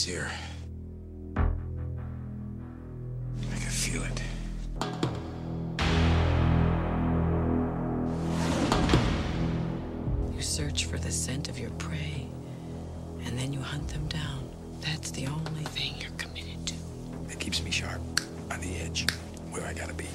[0.00, 0.30] He's here.
[1.36, 1.42] I
[3.36, 4.22] can feel it.
[10.34, 12.26] You search for the scent of your prey,
[13.26, 14.48] and then you hunt them down.
[14.80, 16.74] That's the only thing you're committed to.
[17.28, 18.00] It keeps me sharp,
[18.50, 19.04] on the edge,
[19.50, 20.06] where I gotta be.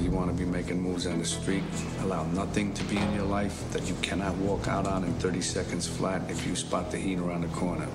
[0.00, 1.64] You want to be making moves on the street?
[2.08, 5.42] Allow nothing to be in your life that you cannot walk out on in 30
[5.42, 7.86] seconds flat if you spot the heat around the corner.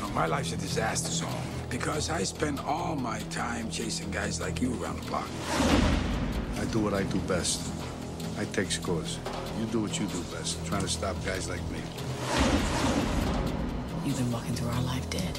[0.00, 4.60] Now, my life's a disaster zone because I spend all my time chasing guys like
[4.60, 5.28] you around the block.
[6.58, 7.72] I do what I do best.
[8.36, 9.20] I take scores.
[9.60, 11.78] You do what you do best, trying to stop guys like me.
[14.04, 15.38] You've been walking through our life dead.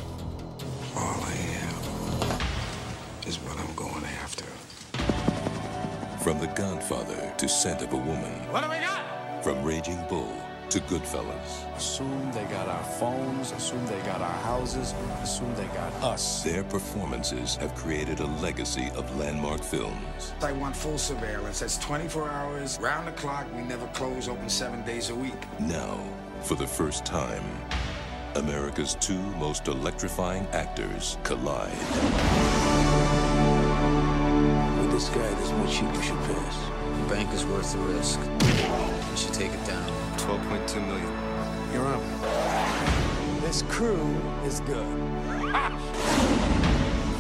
[6.32, 8.32] From The Godfather to Scent of a Woman.
[8.52, 9.44] What do we got?
[9.44, 10.34] From Raging Bull
[10.70, 11.76] to Goodfellas.
[11.76, 16.42] Assume they got our phones, assume they got our houses, assume they got us.
[16.42, 20.32] Their performances have created a legacy of landmark films.
[20.42, 21.60] I want full surveillance.
[21.60, 23.46] That's 24 hours, round the clock.
[23.54, 25.60] We never close, open seven days a week.
[25.60, 26.00] Now,
[26.44, 27.44] for the first time,
[28.36, 32.61] America's two most electrifying actors collide.
[35.02, 36.58] With this guy, there's much sheep you should pass.
[37.00, 38.20] The bank is worth the risk.
[38.20, 39.84] You should take it down.
[40.18, 41.12] 12.2 million.
[41.74, 42.04] You're up.
[43.42, 44.86] This crew is good.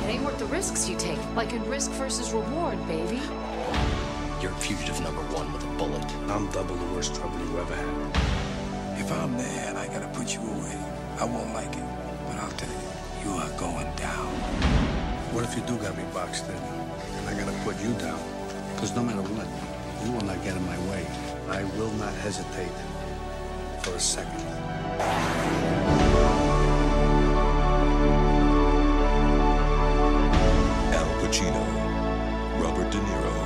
[0.04, 1.18] It ain't worth the risks you take.
[1.36, 3.20] Like in risk versus reward, baby.
[4.44, 6.06] You're fugitive number one with a bullet.
[6.30, 9.02] I'm double the worst trouble you ever had.
[9.02, 10.78] If I'm there and I gotta put you away,
[11.20, 11.86] I won't like it.
[12.28, 14.28] But I'll tell you, you are going down.
[15.34, 16.91] What if you do got me boxed in?
[17.32, 18.20] And I gotta put you down?
[18.76, 19.48] Because no matter what,
[20.04, 21.05] you will not get in my way.
[21.48, 22.76] I will not hesitate
[23.83, 24.42] for a second.
[30.92, 31.64] Al Pacino,
[32.61, 33.38] Robert De Niro,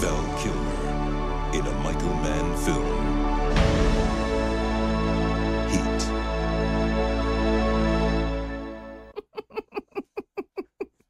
[0.00, 0.80] Val Kilmer
[1.52, 2.86] in a Michael Mann film.
[5.68, 6.00] Heat.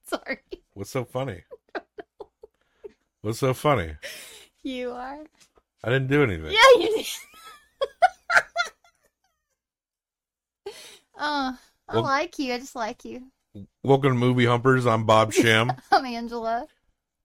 [0.05, 0.39] Sorry.
[0.75, 1.45] What's so funny?
[3.31, 3.93] What's so funny?
[4.65, 5.21] You are.
[5.85, 6.51] I didn't do anything.
[6.51, 7.07] Yeah, you did.
[11.17, 11.57] oh,
[11.89, 12.53] I Well- like you.
[12.55, 13.23] I just like you.
[13.85, 14.85] Welcome to Movie Humpers.
[14.85, 15.73] I'm Bob Sham.
[15.93, 16.67] I'm Angela.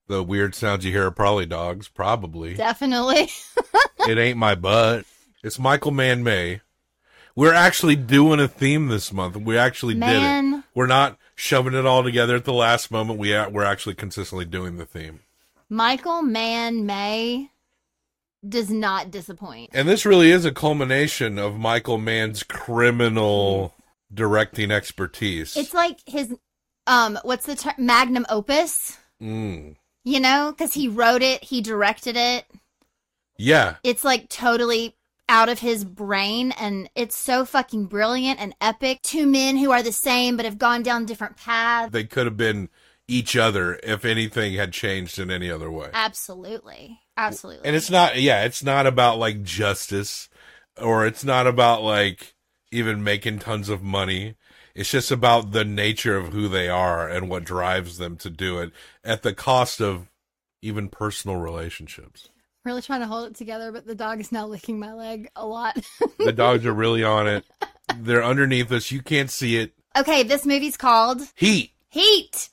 [0.08, 1.88] the weird sounds you hear are probably dogs.
[1.88, 2.54] Probably.
[2.54, 3.30] Definitely.
[4.08, 5.06] it ain't my butt.
[5.44, 6.62] It's Michael Mann May.
[7.36, 9.38] We're actually doing a theme this month.
[9.38, 10.64] We actually did it.
[10.76, 13.18] We're not shoving it all together at the last moment.
[13.18, 15.22] We are, we're actually consistently doing the theme.
[15.70, 17.50] Michael Mann May
[18.48, 19.72] does not disappoint.
[19.74, 23.74] And this really is a culmination of Michael Mann's criminal
[24.14, 25.58] directing expertise.
[25.58, 26.34] It's like his
[26.88, 29.76] um what's the term magnum opus, Mm.
[30.04, 32.46] you know, cuz he wrote it, he directed it.
[33.38, 33.78] Yeah.
[33.84, 34.96] It's like totally
[35.28, 39.02] out of his brain and it's so fucking brilliant and epic.
[39.02, 41.92] Two men who are the same but have gone down different paths.
[41.92, 42.70] They could have been
[43.08, 45.90] each other if anything had changed in any other way.
[45.94, 47.00] Absolutely.
[47.18, 47.66] Absolutely.
[47.68, 50.28] And it's not, yeah, it's not about like justice
[50.82, 52.34] or it's not about like
[52.72, 54.36] even making tons of money.
[54.74, 58.60] It's just about the nature of who they are and what drives them to do
[58.60, 58.72] it
[59.04, 60.10] at the cost of
[60.62, 62.30] even personal relationships.
[62.66, 65.46] really trying to hold it together, but the dog is now licking my leg a
[65.46, 65.78] lot.
[66.18, 67.46] The dogs are really on it.
[67.98, 68.92] They're underneath us.
[68.92, 69.74] You can't see it.
[69.96, 71.72] okay, this movie's called Heat.
[71.88, 72.50] Heat.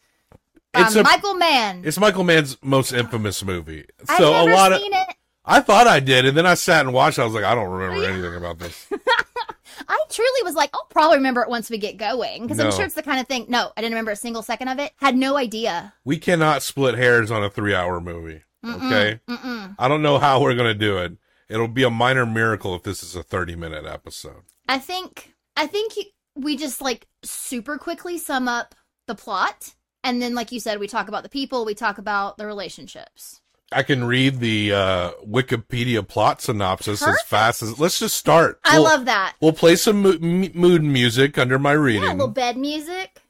[0.74, 1.82] It's Um, a- Michael Mann.
[1.84, 3.84] It's Michael Mann's most infamous movie.
[4.16, 5.08] So a lot of seen it.
[5.44, 7.18] I thought I did, and then I sat and watched.
[7.18, 8.86] I was like, I don't remember anything about this.
[9.88, 12.66] I truly was like, I'll probably remember it once we get going because No.
[12.66, 13.46] I'm sure it's the kind of thing.
[13.48, 14.92] No, I didn't remember a single second of it.
[14.96, 15.94] Had no idea.
[16.04, 18.42] We cannot split hairs on a three-hour movie.
[18.64, 19.74] Mm-mm, Okay, mm-mm.
[19.78, 21.14] I don't know how we're gonna do it.
[21.48, 24.42] It'll be a minor miracle if this is a thirty-minute episode.
[24.68, 26.04] I think I think you-
[26.36, 28.74] we just like super quickly sum up
[29.08, 29.74] the plot,
[30.04, 33.40] and then, like you said, we talk about the people, we talk about the relationships.
[33.74, 37.78] I can read the uh, Wikipedia plot synopsis as fast as.
[37.80, 38.60] Let's just start.
[38.64, 39.34] I We'll- love that.
[39.40, 42.02] We'll play some mo- m- mood music under my reading.
[42.02, 43.22] Yeah, a little bed music.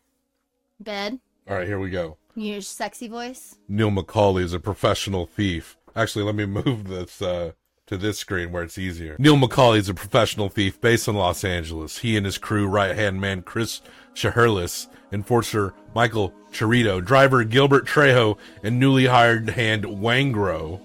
[0.81, 1.21] Bed.
[1.49, 2.17] All right, here we go.
[2.35, 3.57] You use sexy voice.
[3.69, 5.77] Neil McCauley is a professional thief.
[5.95, 7.53] Actually, let me move this uh,
[7.87, 9.15] to this screen where it's easier.
[9.21, 11.99] Neil McCauley is a professional thief based in Los Angeles.
[11.99, 13.81] He and his crew, right hand man Chris
[14.15, 20.81] Shiherlis, enforcer Michael Cheritto, driver Gilbert Trejo, and newly hired hand Waingro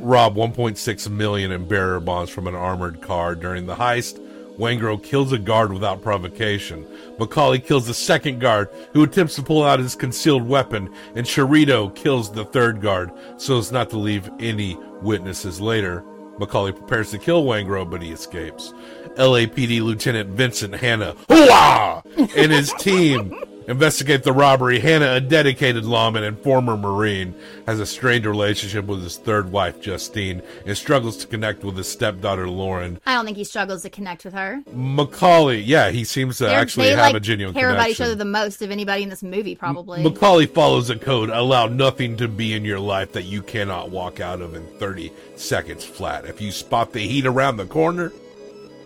[0.00, 3.34] rob 1.6 million in bearer bonds from an armored car.
[3.34, 4.18] During the heist,
[4.58, 6.84] Waingro kills a guard without provocation.
[7.18, 11.94] McCauley kills the second guard, who attempts to pull out his concealed weapon, and Cheritto
[11.94, 16.02] kills the third guard so as not to leave any witnesses later.
[16.38, 18.74] McCauley prepares to kill Waingro, but he escapes.
[19.16, 22.02] LAPD Lieutenant Vincent Hanna hooah!
[22.36, 23.34] and his team
[23.68, 24.78] investigate the robbery.
[24.78, 27.34] Hanna, a dedicated lawman and former Marine,
[27.66, 31.88] has a strained relationship with his third wife, Justine, and struggles to connect with his
[31.88, 33.00] stepdaughter, Lauren.
[33.06, 34.62] I don't think he struggles to connect with her.
[34.74, 38.00] McCauley, yeah, he seems to They're- actually they have like a genuine care about each
[38.00, 40.02] other the most of anybody in this movie, probably.
[40.02, 44.20] McCauley follows a code allow nothing to be in your life that you cannot walk
[44.20, 46.24] out of in 30 seconds flat.
[46.24, 48.12] If you spot the heat around the corner,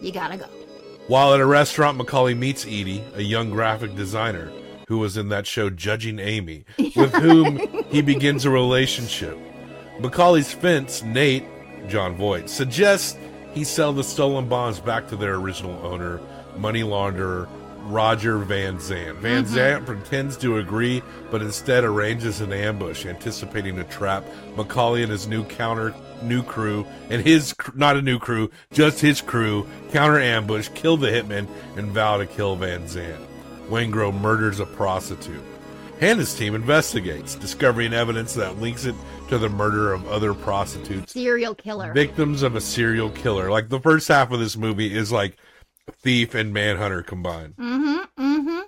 [0.00, 0.46] you gotta go.
[1.08, 4.50] while at a restaurant, McCauley meets Edie, a young graphic designer
[4.88, 6.64] who was in that show Judging Amy,
[6.96, 7.58] with whom
[7.90, 9.38] he begins a relationship.
[10.00, 11.44] McCauley's fence, Nate,
[11.88, 13.16] Jon Voight, suggests
[13.52, 16.20] he sell the stolen bonds back to their original owner,
[16.56, 17.48] money launderer
[17.84, 19.16] Roger Van Zant.
[19.16, 19.54] Van mm-hmm.
[19.54, 24.24] Zant pretends to agree, but instead arranges an ambush, anticipating a trap.
[24.54, 29.20] McCauley and his new counter new crew and his not a new crew, just his
[29.20, 33.24] crew counter ambush, kill the hitman, and vow to kill Van Zant.
[33.68, 35.42] Waingro murders a prostitute.
[36.00, 38.94] Hanna's team investigates, discovering evidence that links it
[39.28, 41.92] to the murder of other prostitutes Serial killer.
[41.92, 43.50] victims of a serial killer.
[43.50, 45.36] Like the first half of this movie is like
[45.90, 47.54] thief and manhunter combined.
[47.56, 48.60] mm-hmm, mm-hmm.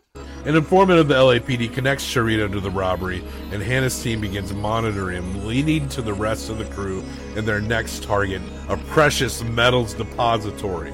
[0.49, 3.23] An informant of the LAPD connects Cheritto to the robbery,
[3.53, 7.05] and Hanna's team begins monitoring him, leading to the rest of the crew
[7.37, 10.93] and their next target, a precious metals depository.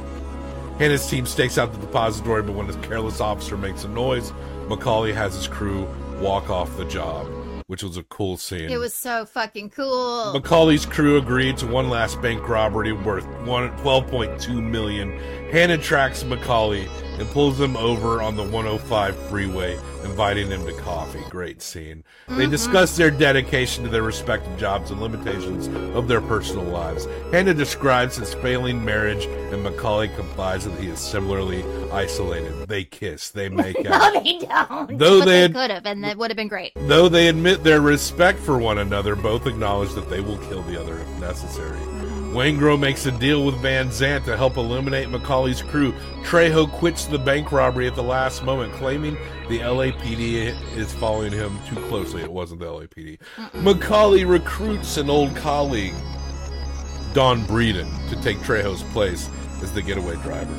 [0.78, 4.32] Hanna's team stakes out the depository, but when a careless officer makes a noise,
[4.68, 5.88] McCauley has his crew
[6.20, 7.26] walk off the job,
[7.68, 8.70] which was a cool scene.
[8.70, 10.32] It was so fucking cool.
[10.34, 15.12] McCauley's crew agreed to one last bank robbery worth one, 12.2 million.
[15.52, 16.88] Hanna tracks McCauley
[17.20, 19.78] and pulls him over on the 105 freeway,
[20.10, 21.22] inviting him to coffee.
[21.28, 22.04] Great scene.
[22.28, 25.66] They discuss their dedication to their respective jobs and limitations
[25.96, 27.06] of their personal lives.
[27.32, 32.68] Hanna describes his failing marriage, and McCauley complies that he is similarly isolated.
[32.68, 34.14] They kiss, they make out.
[34.14, 34.98] no, they don't.
[34.98, 36.72] Though but they they could have, and that would have been great.
[36.76, 40.80] Though they admit their respect for one another, both acknowledge that they will kill the
[40.80, 41.78] other if necessary.
[42.32, 45.92] Waingro makes a deal with Van Zant to help eliminate McCauley's crew.
[46.22, 49.14] Trejo quits the bank robbery at the last moment, claiming
[49.48, 52.22] the LAPD is following him too closely.
[52.22, 53.18] It wasn't the LAPD.
[53.54, 55.94] McCauley recruits an old colleague,
[57.14, 59.28] Don Breedan, to take Trejo's place
[59.62, 60.54] as the getaway driver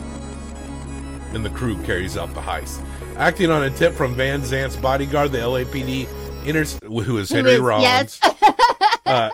[1.33, 2.83] and the crew carries out the heist.
[3.15, 6.07] Acting on a tip from Van Zant's bodyguard, the LAPD
[6.45, 8.19] inter- who is Henry Rollins.
[8.21, 8.21] yes.
[9.05, 9.29] uh,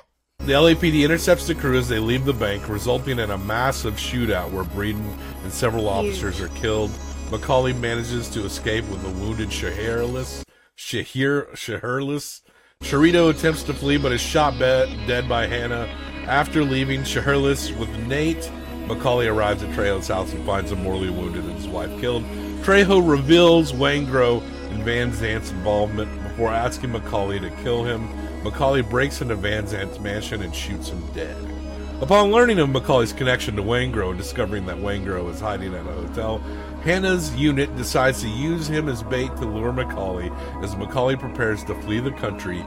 [0.45, 4.51] the LAPD intercepts the crew as they leave the bank, resulting in a massive shootout
[4.51, 6.91] where Breedan and several officers are killed.
[7.29, 10.43] McCauley manages to escape with a wounded Shiherlis.
[10.77, 12.41] Shahir Shiherlis.
[12.81, 15.89] Cheritto attempts to flee but is shot be- dead by Hanna.
[16.27, 18.51] After leaving Shiherlis with Nate,
[18.85, 22.23] McCauley arrives at Trejo's house and finds him mortally wounded and his wife killed.
[22.61, 28.07] Trejo reveals Waingro and Van Zant's involvement before asking McCauley to kill him.
[28.45, 31.35] McCauley breaks into Van Zant's mansion and shoots him dead.
[32.01, 35.91] Upon learning of McCauley's connection to Waingro and discovering that Waingro is hiding at a
[35.91, 36.37] hotel,
[36.83, 40.29] Hanna's unit decides to use him as bait to lure McCauley
[40.63, 42.63] as McCauley prepares to flee the country.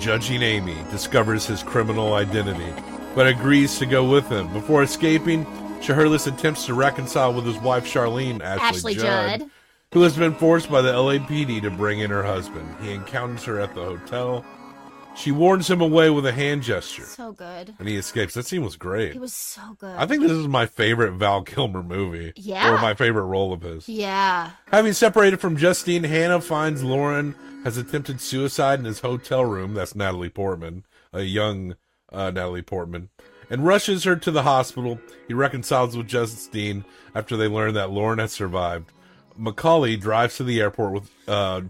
[0.00, 2.72] Judging Amy discovers his criminal identity,
[3.14, 4.52] but agrees to go with him.
[4.52, 5.44] Before escaping,
[5.80, 9.50] Shiherlis attempts to reconcile with his wife Charlene, Ashley, Ashley Judd, Judd.
[9.92, 12.66] who has been forced by the LAPD to bring in her husband.
[12.80, 14.44] He encounters her at the hotel.
[15.14, 17.74] She warns him away with a hand gesture, So good.
[17.78, 18.34] and he escapes.
[18.34, 19.14] That scene was great.
[19.14, 19.94] It was so good.
[19.96, 22.32] I think this is my favorite Val Kilmer movie.
[22.34, 22.72] Yeah.
[22.72, 23.88] Or my favorite role of his.
[23.88, 24.50] Yeah.
[24.70, 29.74] Having separated from Justine, Hanna finds Lauren has attempted suicide in his hotel room.
[29.74, 31.76] That's Natalie Portman, a young
[32.10, 33.10] uh, Natalie Portman,
[33.50, 34.98] and rushes her to the hospital.
[35.28, 38.90] He reconciles with Justine after they learn that Lauren has survived.
[39.38, 41.62] McCauley drives to the airport with uh,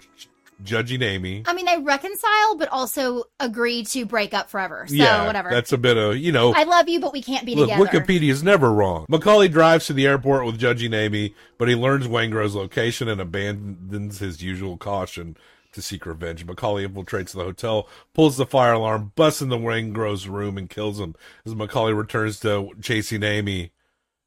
[0.62, 1.42] judging Amy.
[1.46, 4.86] I mean, they reconcile, but also agree to break up forever.
[4.88, 5.50] So yeah, whatever.
[5.50, 6.54] That's a bit of you know.
[6.54, 8.04] I love you, but we can't be Look, together.
[8.08, 9.06] is never wrong.
[9.10, 14.18] McCauley drives to the airport with Judging Amy, but he learns Waingro's location and abandons
[14.18, 15.36] his usual caution
[15.72, 16.46] to seek revenge.
[16.46, 21.14] McCauley infiltrates the hotel, pulls the fire alarm, busts into Waingro's room, and kills him.
[21.46, 23.72] As McCauley returns to chasing Amy,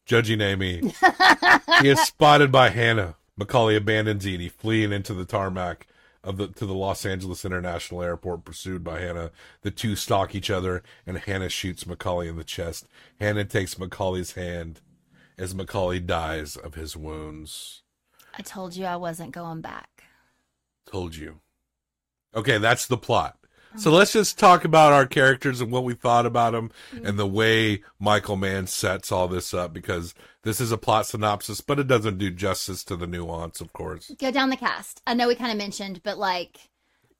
[0.06, 0.94] Judging Amy,
[1.82, 3.16] he is spotted by Hanna.
[3.40, 5.88] McCauley abandons Edie, fleeing into the tarmac
[6.26, 9.32] of the to the Los Angeles International Airport, pursued by Hanna.
[9.62, 12.88] The two stalk each other, and Hanna shoots McCauley in the chest.
[13.20, 14.82] Hanna takes McCauley's hand
[15.38, 17.84] as McCauley dies of his wounds.
[18.38, 20.04] I told you I wasn't going back.
[20.86, 21.40] Told you.
[22.36, 23.38] Okay, that's the plot.
[23.78, 27.06] So let's just talk about our characters and what we thought about them mm-hmm.
[27.06, 30.14] and the way Michael Mann sets all this up because
[30.44, 34.12] this is a plot synopsis, but it doesn't do justice to the nuance, of course.
[34.20, 35.02] Go down the cast.
[35.06, 36.58] I know we kind of mentioned, but like,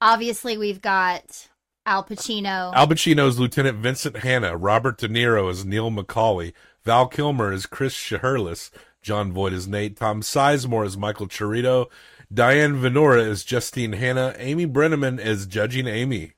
[0.00, 1.48] obviously we've got
[1.84, 2.74] Al Pacino.
[2.74, 4.56] Al Pacino is Lieutenant Vincent Hanna.
[4.56, 6.52] Robert De Niro is Neil McCauley.
[6.84, 8.70] Val Kilmer is Chris Shiherlis.
[9.02, 9.96] Jon Voight is Nate.
[9.96, 11.86] Tom Sizemore is Michael Cheritto.
[12.32, 14.34] Diane Venora is Justine Hanna.
[14.38, 16.32] Amy Brenneman is Judging Amy.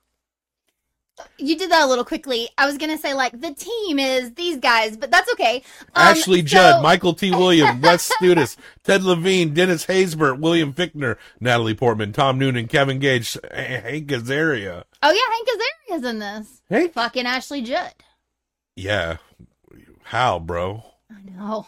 [1.39, 2.49] You did that a little quickly.
[2.59, 5.63] I was gonna say like the team is these guys, but that's okay.
[5.95, 7.31] Um, Ashley so- Judd, Michael T.
[7.31, 13.37] Williams, Wes Studis, Ted Levine, Dennis Haysbert, William Fichtner, Natalie Portman, Tom Noonan, Kevin Gage,
[13.53, 14.85] Hank Azaria.
[15.03, 16.63] Oh yeah, Hank Azaria's in this.
[16.69, 17.95] Hey, Fucking Ashley Judd.
[18.77, 19.17] yeah.
[20.05, 20.85] How, bro?
[21.11, 21.67] I know.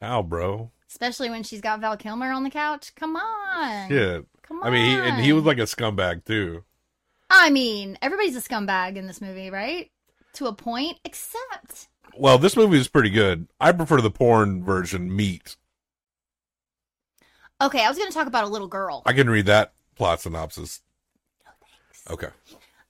[0.00, 0.72] How, bro?
[0.88, 2.92] Especially when she's got Val Kilmer on the couch.
[2.96, 3.88] Come on.
[3.88, 4.26] Shit.
[4.42, 4.66] Come on.
[4.66, 6.64] I mean, he, and he was like a scumbag too.
[7.30, 9.90] I mean, everybody's a scumbag in this movie, right?
[10.34, 13.48] To a point, except Well, this movie is pretty good.
[13.60, 15.56] I prefer the porn version, Meat.
[17.60, 17.84] okay.
[17.84, 19.02] I was going to talk about a little girl.
[19.06, 20.80] I can read that plot synopsis.
[21.44, 22.10] No thanks.
[22.10, 22.34] Okay.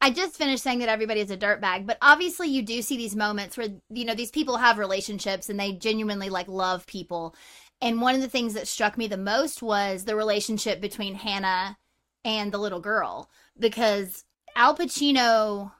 [0.00, 3.16] I just finished saying that everybody is a dirtbag, but obviously you do see these
[3.16, 7.34] moments where you know these people have relationships and they genuinely like love people.
[7.80, 11.78] And one of the things that struck me the most was the relationship between Hanna
[12.24, 13.28] and the little girl
[13.58, 14.24] because
[14.58, 15.70] Al Pacino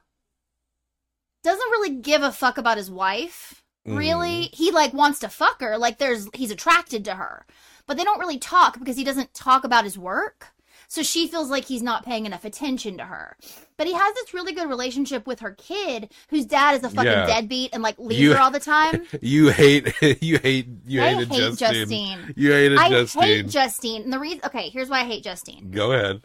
[1.43, 3.63] doesn't really give a fuck about his wife.
[3.85, 4.45] Really?
[4.45, 4.55] Mm-hmm.
[4.55, 7.45] He like wants to fuck her, like there's he's attracted to her.
[7.87, 10.47] But they don't really talk because he doesn't talk about his work.
[10.87, 13.35] So she feels like he's not paying enough attention to her.
[13.77, 17.11] But he has this really good relationship with her kid, whose dad is a fucking
[17.11, 17.25] Yeah.
[17.27, 19.05] deadbeat and like leaves You- her all the time.
[19.21, 21.57] You hate you hate you I hated hate Justine.
[21.79, 22.33] Justine.
[22.37, 23.23] You hated I Justine.
[23.23, 24.01] hate Justine.
[24.03, 25.71] And the reason okay, here's why I hate Justine.
[25.71, 26.21] Go ahead.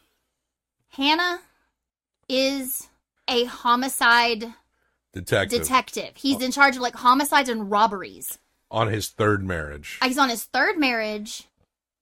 [0.90, 1.40] Hanna
[2.28, 2.88] is
[3.28, 4.54] a homicide
[5.12, 5.62] Detective.
[5.62, 6.10] detective.
[6.16, 8.38] He's uh, in charge of like homicides and robberies.
[8.70, 9.98] on his third marriage.
[10.02, 11.44] Uh, he's on his third marriage.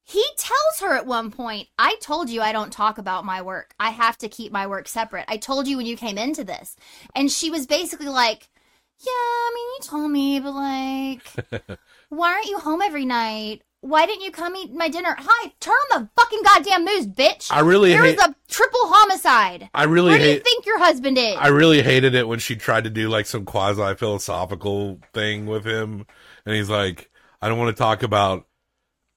[0.05, 3.75] He tells her at one point, I told you I don't talk about my work.
[3.79, 5.27] I have to keep my work separate.
[5.29, 6.77] I told you when you came into this.
[7.15, 8.49] And she was basically like,
[8.99, 13.63] Yeah, I mean, you told me, but like, why aren't you home every night?
[13.83, 15.15] Why didn't you come eat my dinner?
[15.19, 17.49] Hi, turn on the fucking goddamn news, bitch.
[17.51, 19.69] I really There hate- is a triple homicide.
[19.75, 20.45] I really Where do you hate.
[20.45, 21.35] think your husband is?
[21.37, 25.65] I really hated it when she tried to do like some quasi philosophical thing with
[25.65, 26.07] him,
[26.47, 27.11] and he's like,
[27.43, 28.47] "I don't want to talk about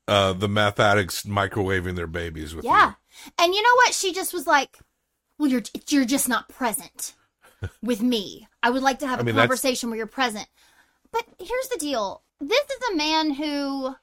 [0.08, 2.90] uh, the meth addicts microwaving their babies with Yeah.
[2.90, 3.94] you." And you know what?
[3.94, 4.80] She just was like,
[5.38, 7.14] "Well, you're you're just not present
[7.84, 8.48] with me.
[8.64, 10.48] I would like to have a mean, that's- conversation where you're present."
[11.12, 12.24] But here's the deal.
[12.42, 13.96] This is a man who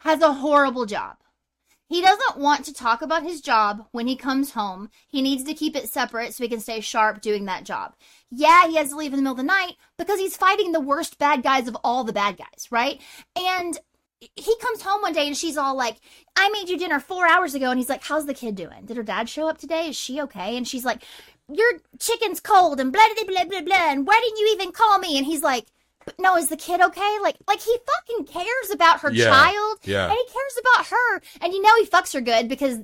[0.00, 1.16] has a horrible job.
[1.88, 4.90] He doesn't want to talk about his job when he comes home.
[5.08, 7.96] He needs to keep it separate so he can stay sharp doing that job.
[8.30, 10.80] Yeah, he has to leave in the middle of the night because he's fighting the
[10.80, 13.00] worst bad guys of all the bad guys, right?
[13.34, 13.76] And
[14.20, 15.96] he comes home one day and she's all like,
[16.36, 17.70] I made you dinner four hours ago.
[17.70, 18.84] And he's like, How's the kid doing?
[18.84, 19.88] Did her dad show up today?
[19.88, 20.56] Is she okay?
[20.56, 21.02] And she's like,
[21.52, 23.90] Your chicken's cold and blah, blah, blah, blah, blah.
[23.90, 25.16] And why didn't you even call me?
[25.16, 25.66] And he's like,
[26.16, 27.16] but no, is the kid okay?
[27.22, 30.04] Like, like he fucking cares about her Yeah, child, yeah.
[30.08, 32.78] and he cares about her, and you know he fucks her good because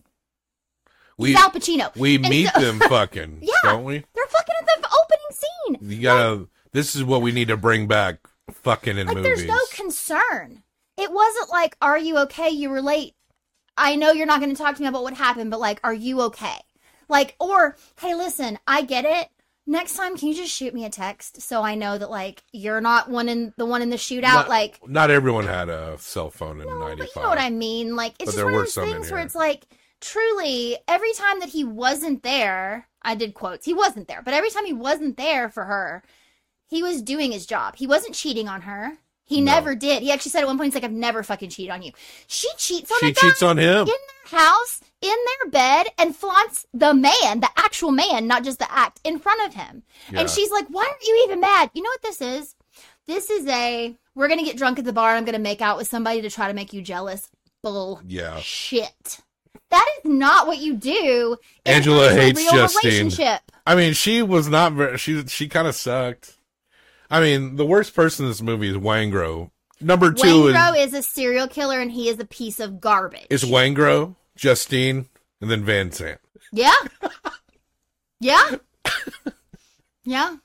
[1.19, 1.95] We he's Al Pacino.
[1.97, 3.55] we And meet so- them fucking, Yeah.
[3.65, 3.99] don't we?
[4.15, 5.91] They're fucking at the opening scene.
[5.97, 6.49] You gotta.
[6.73, 8.19] This is what we need to bring back,
[8.53, 9.39] fucking in like movies.
[9.39, 10.63] there's no concern.
[10.99, 12.51] It wasn't like, "Are you okay?
[12.51, 13.15] You were late.
[13.79, 15.93] I know you're not going to talk to me about what happened, but like, are
[15.95, 16.59] you okay?"
[17.09, 19.29] Like, or, "Hey, listen, I get it.
[19.69, 22.81] Next time, can you just shoot me a text so I know that like you're
[22.81, 24.23] not one in the one in the shootout?
[24.23, 26.99] not, like, not everyone had a cell phone in no, '95.
[26.99, 27.97] but you know what I mean.
[27.97, 29.67] Like, it's But just one of those things where it's like,
[30.01, 33.65] truly, every time that he wasn't there, I did quotes.
[33.67, 36.05] He wasn't there, but every time he wasn't there for her,
[36.69, 37.75] he was doing his job.
[37.77, 38.99] He wasn't cheating on her.
[39.25, 39.53] He No.
[39.53, 40.03] never did.
[40.05, 41.91] He actually said at one point, he's like, I've never fucking cheated on you.
[42.29, 43.89] She cheats on She a guy cheats on him.
[44.29, 45.11] House, in
[45.43, 49.47] their bed, and flaunts the man, the actual man, not just the act, in front
[49.47, 49.83] of him.
[50.11, 50.21] Yeah.
[50.21, 51.71] And she's like, Why aren't you even mad?
[51.75, 52.55] You know what this is?
[53.07, 55.77] This is a we're gonna get drunk at the bar and I'm gonna make out
[55.77, 57.29] with somebody to try to make you jealous.
[57.63, 58.39] Bull Yeah.
[58.41, 59.21] shit.
[59.71, 61.37] That is not what you do.
[61.65, 62.91] Angela hates Justine.
[62.91, 63.41] Relationship.
[63.67, 64.97] I mean, she was not very.
[64.99, 66.37] She she kind of sucked.
[67.11, 69.51] I mean, the worst person in this movie is Waingro.
[69.81, 73.27] Number two Waingro is is a serial killer and he is a piece of garbage.
[73.31, 75.09] is Waingro, Justine,
[75.41, 76.19] and then Van Zant.
[76.53, 76.75] Yeah.
[78.21, 78.57] Yeah.
[80.05, 80.37] Yeah.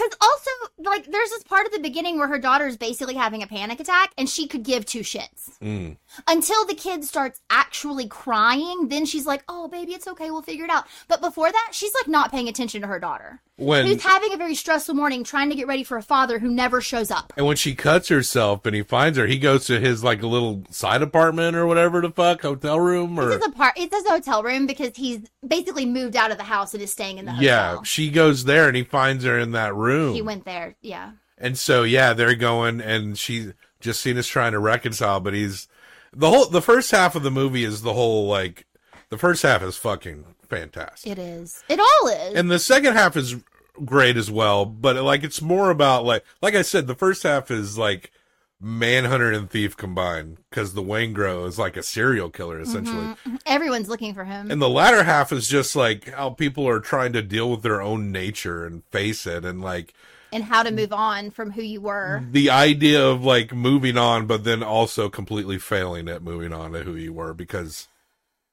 [0.00, 3.42] Because also, like, there's this part of the beginning where her daughter is basically having
[3.42, 5.58] a panic attack and she could give two shits.
[5.60, 5.96] Mm.
[6.26, 10.30] Until the kid starts actually crying, then she's like, oh, baby, it's okay.
[10.30, 10.86] We'll figure it out.
[11.08, 13.40] But before that, she's like not paying attention to her daughter.
[13.56, 16.48] When Who's having a very stressful morning trying to get ready for a father who
[16.48, 17.30] never shows up.
[17.36, 20.26] and when she cuts herself and he finds her, he goes to his like a
[20.26, 23.74] little side apartment or whatever the fuck hotel room or This is a part.
[23.76, 27.18] It's a hotel room because he's basically moved out of the house and is staying
[27.18, 27.44] in the hotel.
[27.44, 27.82] yeah.
[27.82, 29.89] She goes there and he finds her in that room.
[30.12, 30.76] He went there.
[30.80, 31.12] Yeah.
[31.38, 35.68] And so yeah, they're going and she Justina's trying to reconcile, but he's
[36.12, 38.66] the whole the first half of the movie is the whole like
[39.08, 41.12] the first half is fucking fantastic.
[41.12, 41.62] It is.
[41.68, 42.34] It all is.
[42.34, 43.36] And the second half is
[43.84, 47.50] great as well, but like it's more about like like I said, the first half
[47.50, 48.12] is like
[48.60, 53.14] Manhunter and Thief combined because the Waingro is like a serial killer essentially.
[53.26, 53.40] Mhm.
[53.46, 54.50] Everyone's looking for him.
[54.50, 57.80] And the latter half is just like how people are trying to deal with their
[57.80, 59.94] own nature and face it and like
[60.32, 62.22] and how to move on from who you were.
[62.30, 66.82] the idea of like moving on, but then also completely failing at moving on to
[66.82, 67.88] who you were because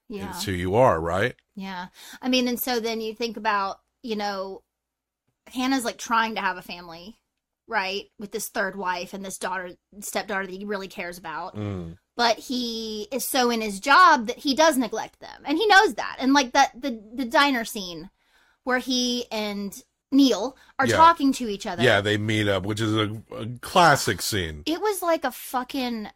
[0.10, 0.30] Yeah.
[0.30, 1.36] it's who you are, right?
[1.56, 1.88] Yeah.
[2.22, 4.64] I mean, and so then you think about, you know,
[5.54, 7.20] Hanna's like trying to have a family,
[7.68, 8.06] right?
[8.18, 11.56] With this third wife and this daughter, stepdaughter that he really cares about.
[11.56, 11.98] Mm.
[12.16, 15.44] But he is so in his job that he does neglect them.
[15.46, 16.18] And he knows that.
[16.20, 18.10] And like that, the, the diner scene
[18.64, 19.80] where he and
[20.12, 20.96] Neil are Yeah.
[20.96, 21.84] talking to each other.
[21.84, 24.64] Yeah, they meet up, which is a, a classic scene.
[24.66, 26.08] It was like a fucking.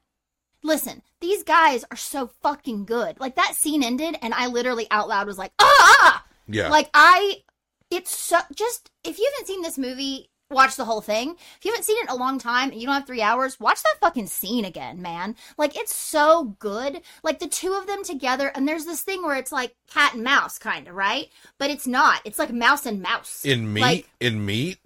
[0.64, 3.20] Listen, these guys are so fucking good.
[3.20, 6.24] Like that scene ended, and I literally out loud was like, ah!
[6.48, 6.70] Yeah.
[6.70, 7.44] Like I,
[7.90, 11.36] it's so just if you haven't seen this movie, watch the whole thing.
[11.58, 13.60] If you haven't seen it in a long time and you don't have three hours,
[13.60, 15.36] watch that fucking scene again, man.
[15.58, 17.02] Like it's so good.
[17.24, 20.24] Like the two of them together, and there's this thing where it's like cat and
[20.24, 22.22] mouse, kind of right, but it's not.
[22.26, 23.46] It's like mouse and mouse.
[23.46, 24.80] in meat Like, in meat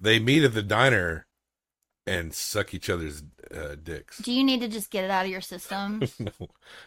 [0.00, 1.26] they meet at the diner
[2.06, 3.22] and suck each other's
[3.54, 6.02] uh, dicks do you need to just get it out of your system?
[6.18, 6.32] no.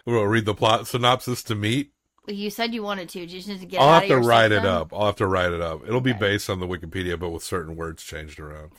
[0.06, 1.93] we'll read the plot synopsis to meet
[2.28, 3.20] you said you wanted to.
[3.20, 3.82] You just need to get.
[3.82, 6.14] i'll have of to write it up i'll have to write it up it'll be
[6.14, 8.72] based on the wikipedia but with certain words changed around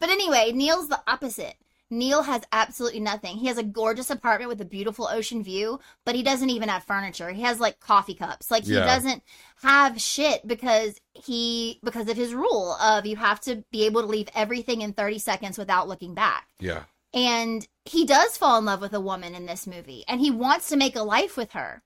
[0.00, 1.54] But anyway, Neil's the opposite.
[1.90, 3.36] Neil has absolutely nothing.
[3.36, 6.82] He has a gorgeous apartment with a beautiful ocean view, but he doesn't even have
[6.82, 7.30] furniture.
[7.30, 8.50] He has like coffee cups.
[8.50, 8.86] Like he Yeah.
[8.86, 9.22] doesn't
[9.62, 14.06] have shit because he because of his rule of you have to be able to
[14.08, 16.48] leave everything in 30 seconds without looking back.
[16.58, 20.30] yeah And he does fall in love with a woman in this movie and he
[20.30, 21.82] wants to make a life with her.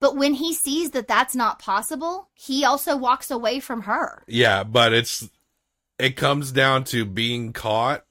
[0.00, 4.22] But when he sees that that's not possible, he also walks away from her.
[4.26, 5.28] yeah but it's
[5.98, 8.05] it comes down to being caught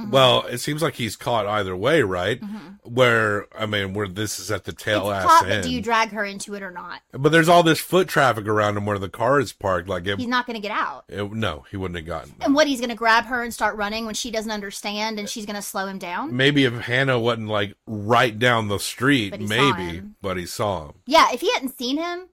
[0.00, 0.10] Mhm.
[0.10, 2.78] well it seems like he's caught either way right Mhm.
[2.84, 5.80] where i mean where this is at the tail it's ass caught, end do you
[5.82, 7.02] drag her into it or not?
[7.12, 10.18] but there's all this foot traffic around him where the car is parked like it,
[10.18, 11.04] He's not going to get out.
[11.08, 13.76] it- no he wouldn't have gotten And what he's going to grab her and start
[13.76, 16.36] running when she doesn't understand and she's going to slow him down?
[16.36, 20.92] maybe if Hanna wasn't like right down the street, But maybe, but he saw him.
[21.06, 22.28] Yeah, if he hadn't seen him.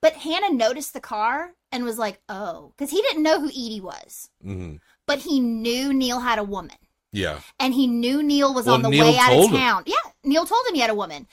[0.00, 3.80] But Hanna noticed the car and was like, oh, because he didn't know who Edie
[3.80, 4.28] was.
[4.42, 4.74] hmm
[5.06, 6.76] But he knew Neil had a woman.
[7.12, 9.56] Yeah, And he knew Neil was Well, on the Neil way out of told him.
[9.58, 9.82] town.
[9.86, 11.26] Yeah, Neil told him he had a woman.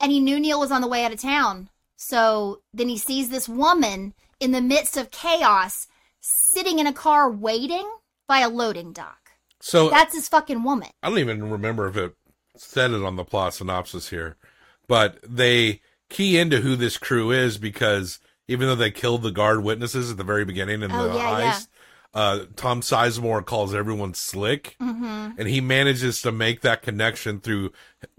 [0.00, 1.70] And he knew Neil was on the way out of town.
[1.96, 5.86] So then he sees this woman in the midst of chaos
[6.20, 7.90] sitting in a car waiting
[8.28, 9.30] by a loading dock.
[9.60, 10.90] so That's his fucking woman.
[11.02, 12.14] I don't even remember if it
[12.56, 14.36] said it on the plot synopsis here,
[14.86, 19.62] but they key into who this crew is because even though they killed the guard
[19.64, 21.58] witnesses at the very beginning in Oh, the yeah, yeah.
[22.14, 25.38] Uh, Tom Sizemore calls everyone slick, Mm-hmm.
[25.38, 27.72] and he manages to make that connection through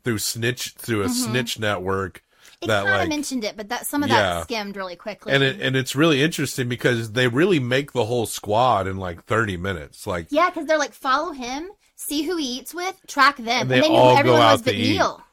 [0.04, 1.10] through snitch through a Mhm.
[1.26, 2.24] snitch network.
[2.62, 4.22] It that kind of like mentioned it, but that some of Yeah.
[4.36, 5.32] that skimmed really quickly.
[5.34, 9.24] and it and it's really interesting because they really make the whole squad in like
[9.26, 13.38] 30 minutes like yeah, because they're like, follow him, see who he eats with, track
[13.38, 14.90] them, And and, they they, knew all who go everyone out was to but eat.
[14.94, 15.24] Neil.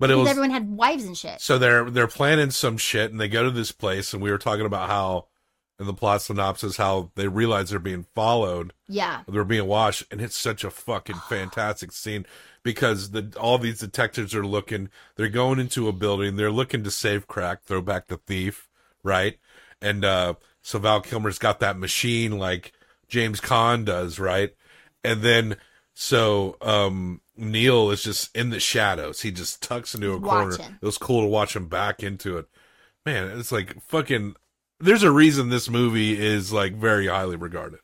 [0.00, 1.40] but it was everyone had wives and shit.
[1.40, 4.38] so they're they're planning some shit and they go to this place and we were
[4.38, 5.26] talking about how
[5.78, 8.72] in the plot synopsis how they realize they're being followed.
[8.88, 9.22] Yeah.
[9.28, 12.26] they're being watched and it's such a fucking fantastic scene
[12.62, 16.90] because the all these detectives are looking they're going into a building they're looking to
[16.90, 18.68] save crack throw back the thief
[19.02, 19.38] right?
[19.80, 22.72] And uh so val kilmer's got that machine like
[23.08, 24.54] james Caan does right?
[25.04, 25.56] And then
[25.94, 29.20] so um neil is just in the shadows.
[29.20, 30.54] He just tucks into a corner.
[30.54, 32.46] it was cool to watch him back into it.
[33.04, 34.36] Man it's like fucking
[34.80, 37.80] there's a reason this movie is like very highly regarded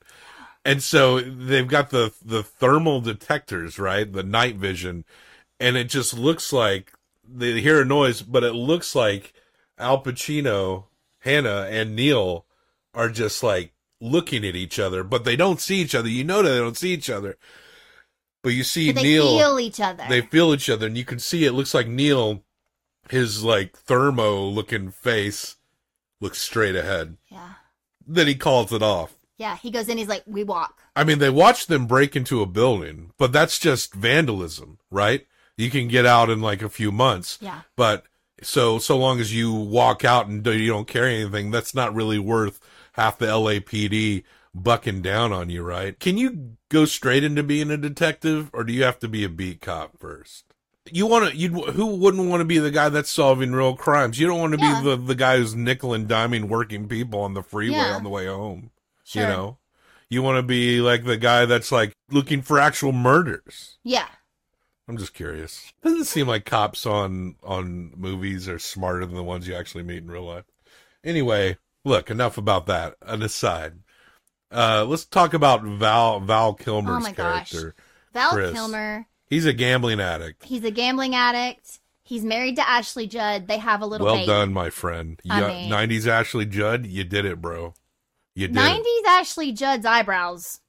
[0.64, 5.04] and so they've got the the thermal detectors right the night vision
[5.58, 6.92] and it just looks like
[7.24, 9.32] they hear a noise, but it looks like
[9.78, 10.84] Al Pacino,
[11.20, 12.46] Hannah, and Neil
[12.94, 16.08] are just like looking at each other, but they don't see each other.
[16.08, 17.36] You know that they don't see each other.
[18.42, 20.04] But you see But they Neil feel each other.
[20.08, 22.42] they feel each other and you can see it looks like Neil
[23.08, 25.56] his like thermo looking face
[26.22, 27.16] looks straight ahead.
[27.28, 27.50] yeah.
[28.06, 29.14] Then he calls it off.
[29.38, 29.56] Yeah.
[29.56, 30.80] He goes in, he's like, we walk.
[30.96, 35.26] I mean, they watched them break into a building, but that's just vandalism, right?
[35.56, 37.38] You can get out in like a few months.
[37.40, 37.60] Yeah.
[37.76, 38.04] But
[38.42, 41.94] so so long as you walk out and do- you don't carry anything, that's not
[41.94, 42.58] really worth
[42.94, 45.98] half the LAPD bucking down on you, right?
[45.98, 49.28] Can you go straight into being a detective, or do you have to be a
[49.28, 50.51] beat cop first?
[50.90, 51.36] You want to?
[51.36, 54.18] You who wouldn't want to be the guy that's solving real crimes?
[54.18, 54.80] You don't want to Yeah.
[54.82, 57.94] be the the guy who's nickel and diming working people on the freeway Yeah.
[57.94, 58.70] on the way home.
[59.04, 59.22] Sure.
[59.22, 59.58] You know,
[60.08, 63.78] you want to be like the guy that's like looking for actual murders.
[63.84, 64.08] Yeah.
[64.88, 65.72] I'm just curious.
[65.84, 69.98] Doesn't seem like cops on on movies are smarter than the ones you actually meet
[70.02, 70.44] in real life.
[71.04, 72.96] Anyway, look, enough about that.
[73.02, 73.74] An aside.
[74.50, 77.52] Uh, let's talk about Val Val Kilmer's Oh my gosh.
[77.52, 77.74] character.
[78.12, 78.52] Val Chris.
[78.52, 80.44] Kilmer, He's a gambling addict.
[80.44, 81.78] he's a gambling addict.
[82.04, 83.46] He's married to Ashley Judd.
[83.48, 84.26] They have a little Well baby.
[84.26, 85.18] done, my friend.
[85.30, 87.72] I Yeah, mean- 90s Ashley Judd, you did it, bro.
[88.34, 88.60] You did it.
[88.60, 90.60] 90s Ashley Judd's eyebrows.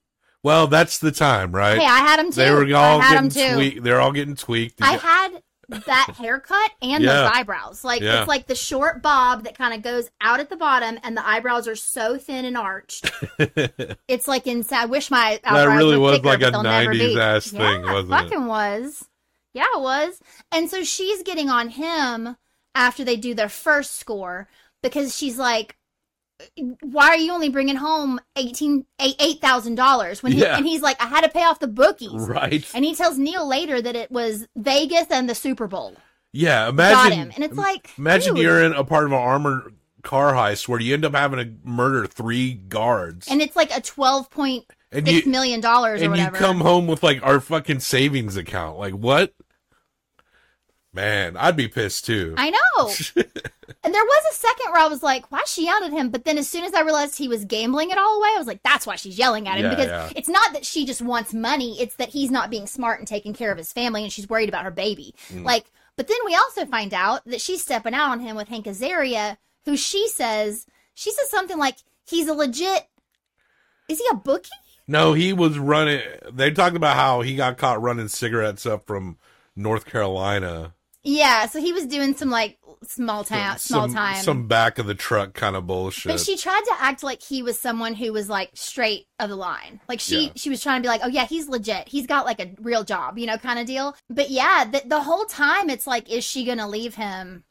[0.43, 1.77] Well, that's the time, right?
[1.79, 2.35] Hey, I had them too.
[2.35, 3.55] they were all I had them getting too.
[3.55, 3.83] tweaked.
[3.83, 4.81] They're all getting tweaked.
[4.81, 5.43] I had
[5.85, 7.13] that haircut and Yeah.
[7.13, 7.83] those eyebrows.
[7.83, 8.19] Like Yeah.
[8.21, 11.27] it's like the short bob that kind of goes out at the bottom, and the
[11.27, 13.11] eyebrows are so thin and arched.
[14.07, 14.83] it's like inside.
[14.83, 17.93] I wish my eyebrows really were was thicker, like a they'll 90s ass thing, yeah,
[17.93, 18.15] wasn't it?
[18.15, 19.07] fucking was.
[19.53, 20.19] Yeah, it was.
[20.51, 22.37] And so she's getting on him
[22.75, 24.47] after they do their first score
[24.81, 25.75] because she's like.
[26.81, 30.57] Why are you only bringing home eighteen eight thousand dollars when he, Yeah.
[30.57, 32.69] and he's like I had to pay off the bookies right.
[32.75, 35.95] and he tells Neil later that it was Vegas and the Super Bowl
[36.31, 37.31] Yeah, got imagine him.
[37.35, 38.43] And it's like, imagine dude.
[38.43, 41.53] you're in a part of an armored car heist where you end up having to
[41.69, 46.05] murder three guards, and it's like a twelve point And six you- million dollars or
[46.11, 48.77] and you come home with like our fucking savings account.
[48.77, 49.33] Like what?
[50.93, 52.35] Man, I'd be pissed too.
[52.37, 52.87] I know.
[53.17, 56.11] and there was a second where I was like, why she yelling at him?
[56.11, 58.45] But then as soon as I realized he was gambling it all away, I was
[58.45, 59.65] like, that's why she's yelling at him.
[59.65, 60.09] Yeah, because yeah.
[60.15, 63.33] it's not that she just wants money, it's that he's not being smart and taking
[63.33, 65.15] care of his family and she's worried about her baby.
[65.29, 65.43] Mm.
[65.43, 68.65] Like, but then we also find out that she's stepping out on him with Hank
[68.65, 72.87] Azaria, who she says, she says something like, he's a legit,
[73.89, 74.49] is he a bookie?
[74.87, 76.01] No, he was running.
[76.31, 79.17] They talked about how he got caught running cigarettes up from
[79.55, 80.73] North Carolina.
[81.03, 84.23] Yeah, so he was doing some like small town, small some, time.
[84.23, 86.11] some back of the truck kind of bullshit.
[86.11, 89.35] But she tried to act like he was someone who was like straight of the
[89.35, 89.81] line.
[89.89, 90.31] Like she Yeah.
[90.35, 91.87] she was trying to be like, "Oh yeah, he's legit.
[91.89, 95.01] He's got like a real job, you know, kind of deal." But yeah, the, the
[95.01, 97.43] whole time it's like is she to leave him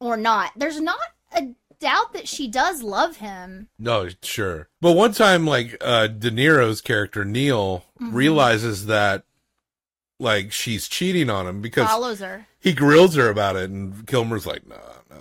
[0.00, 0.52] or not?
[0.56, 0.98] There's not
[1.36, 1.48] a
[1.80, 3.68] doubt that she does love him.
[3.80, 4.68] No, sure.
[4.80, 8.14] But one time, like uh, De Niro's character Neil Mm-hmm.
[8.16, 9.24] realizes that,
[10.22, 12.46] like, she's cheating on him because Follows her.
[12.60, 14.76] he grills her about it, and Kilmer's like, "No,
[15.10, 15.16] no."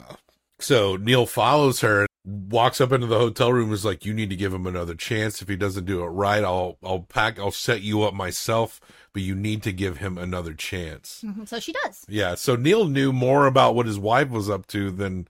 [0.59, 4.29] So Neil follows her, and walks up into the hotel room, is like, "You need
[4.29, 5.41] to give him another chance.
[5.41, 8.79] If he doesn't do it right, I'll I'll pack, I'll set you up myself.
[9.13, 12.05] But you need to give him another chance." Mhm, So she does.
[12.07, 12.35] Yeah.
[12.35, 15.27] So Neil knew more about what his wife was up to than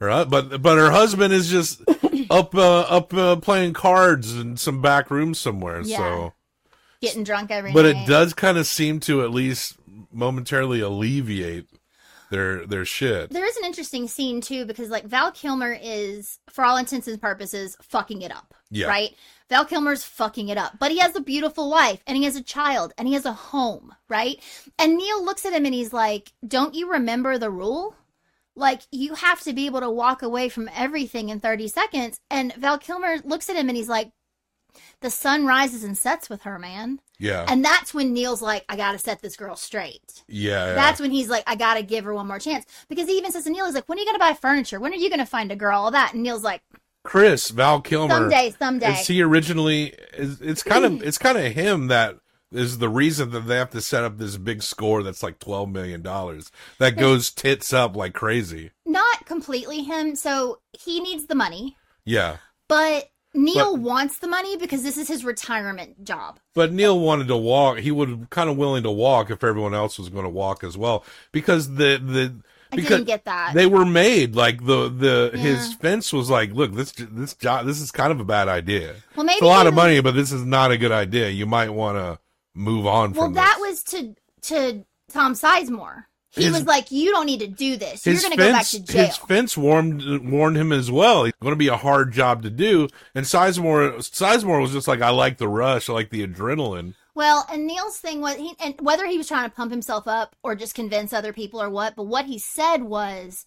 [0.00, 1.80] her, but but her husband is just
[2.30, 5.80] up uh, up uh, playing cards in some back room somewhere.
[5.82, 5.96] Yeah.
[5.98, 6.32] So,
[7.00, 7.92] Getting drunk every but night.
[7.94, 9.76] But it does kind of seem to at least
[10.12, 11.66] momentarily alleviate
[12.30, 13.30] their their shit.
[13.30, 17.20] There is an interesting scene too because like Val Kilmer is, for all intents and
[17.20, 18.54] purposes, fucking it up.
[18.70, 18.88] Yeah.
[18.88, 19.14] Right.
[19.48, 22.42] Val Kilmer's fucking it up, but he has a beautiful wife and he has a
[22.42, 23.94] child and he has a home.
[24.08, 24.42] Right.
[24.78, 27.94] And Neil looks at him and he's like, "Don't you remember the rule?"
[28.54, 32.20] Like you have to be able to walk away from everything in 30 seconds.
[32.30, 34.10] And Val Kilmer looks at him and he's like,
[35.00, 37.44] "The sun rises and sets with her, man." Yeah.
[37.48, 40.66] And that's when Neil's like, "I got to set this girl straight." yeah.
[40.68, 40.74] yeah.
[40.74, 42.64] That's when he's like, I gotta give her one more chance.
[42.88, 44.78] Because he even says to Neil, he's like, when are you gonna buy furniture?
[44.80, 45.78] When are you gonna find a girl?
[45.80, 46.14] All that.
[46.14, 46.62] And Neil's like,
[47.04, 48.14] Chris Val Kilmer.
[48.14, 48.92] someday, someday.
[49.00, 49.94] Is he originally?
[50.14, 52.16] Is it's kind of it's kind of him that
[52.52, 55.68] is the reason that they have to set up this big score that's like twelve
[55.70, 58.70] million dollars that goes tits up like crazy.
[58.86, 60.16] Not completely him.
[60.16, 62.36] So he needs the money, Yeah.
[62.68, 66.40] but Neil But- wants the money because this is his retirement job.
[66.54, 67.78] But Neil wanted to walk.
[67.78, 70.76] He would kind of willing to walk if everyone else was going to walk as
[70.78, 72.34] well, because the the
[72.72, 73.52] I didn't get that.
[73.54, 77.80] they were made like the the his fence was like, look, this this job this
[77.80, 78.94] is kind of a bad idea.
[79.16, 81.28] well, maybe It's a lot of money, but this is not a good idea.
[81.30, 82.18] You might want to
[82.54, 83.70] move on Well, from that this.
[83.70, 84.14] was to
[84.54, 86.04] to Tom Sizemore.
[86.30, 88.04] He His- was like, "You don't need to do this.
[88.06, 91.24] You're going to go back to jail." his fence warned warned him as well.
[91.24, 92.88] It's going to be a hard job to do.
[93.14, 96.94] And Sizemore, Sizemore was just like, I like the rush, I like the adrenaline.
[97.14, 100.36] Well, and Neil's thing was, he, and whether he was trying to pump himself up
[100.44, 103.44] or just convince other people or what, but what he said was,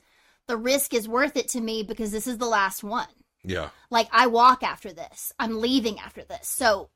[0.48, 3.08] the risk is worth it to me because this is the last one.
[3.46, 5.32] Yeah, Like, I walk after this.
[5.40, 6.48] I'm leaving after this.
[6.50, 6.90] So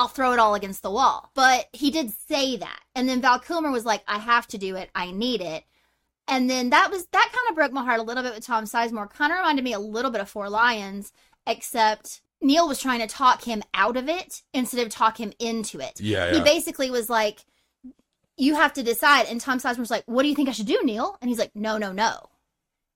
[0.00, 1.30] I'll throw it all against the wall.
[1.34, 2.80] But he did say that.
[2.94, 4.88] And then Val Kilmer was like, I have to do it.
[4.94, 5.64] I need it.
[6.26, 8.64] And then that was, that kind of broke my heart a little bit with Tom
[8.64, 9.10] Sizemore.
[9.12, 11.12] Kind of reminded me a little bit of Four Lions,
[11.46, 15.80] except Neil was trying to talk him out of it instead of talk him into
[15.80, 16.00] it.
[16.00, 16.44] Yeah, He yeah.
[16.44, 17.40] basically was like,
[18.38, 19.26] you have to decide.
[19.26, 21.18] And Tom Sizemore was like, what do you think I should do, Neil?
[21.20, 22.30] And he's like, no, no, no.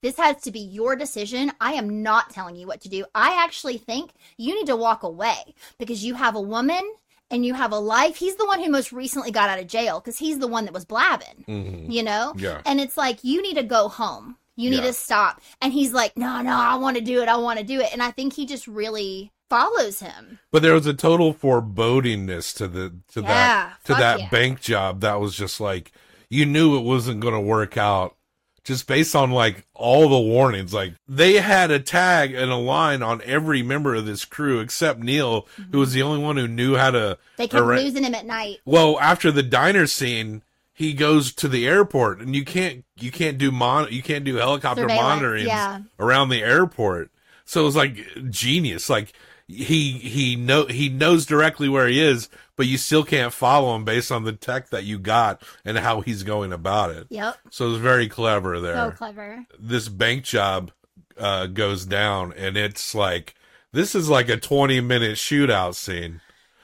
[0.04, 1.50] This has to be your decision.
[1.62, 3.06] I am not telling you what to do.
[3.14, 6.82] I actually think you need to walk away because you have a woman
[7.30, 8.16] and you have a life.
[8.16, 10.74] He's the one who most recently got out of jail because he's the one that
[10.74, 11.90] was blabbing, Mhm.
[11.90, 12.34] you know?
[12.36, 12.60] Yeah.
[12.66, 14.36] And it's like, you need to go home.
[14.56, 14.88] You need Yeah.
[14.88, 15.40] to stop.
[15.62, 17.28] And he's like, no, no, I want to do it.
[17.30, 17.88] I want to do it.
[17.90, 20.38] And I think he just really follows him.
[20.52, 24.28] but there was a total forebodingness to the to Yeah, that to that yeah.
[24.28, 25.92] bank job that was just like
[26.28, 28.16] you knew it wasn't going to work out
[28.64, 33.02] just based on like all the warnings like they had a tag and a line
[33.02, 36.76] on every member of this crew except Neil who was the only one who knew
[36.76, 37.42] how to Mm-hmm.
[37.42, 38.60] They kept arra- losing him at night.
[38.64, 43.38] Well, after the diner scene, he goes to the airport, and you can't you can't
[43.38, 45.80] do mon you can't do helicopter monitoring yeah.
[45.98, 47.10] around the airport.
[47.44, 47.98] So it was like
[48.30, 48.88] genius.
[48.88, 49.12] Like
[49.48, 53.84] he he know he knows directly where he is, but you still can't follow him
[53.84, 57.06] based on the tech that you got and how he's going about it.
[57.10, 57.36] Yep.
[57.50, 59.44] So it's very clever there So clever.
[59.58, 60.70] this bank job
[61.18, 63.34] uh, goes down, and it's like
[63.72, 66.20] this is like a twenty minute shootout scene.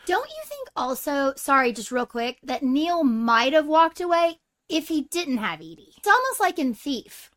[0.06, 4.38] Don't you think also, sorry, just real quick, that Neil might have walked away
[4.68, 5.92] if he didn't have Edie?
[5.98, 7.30] It's almost like in Thief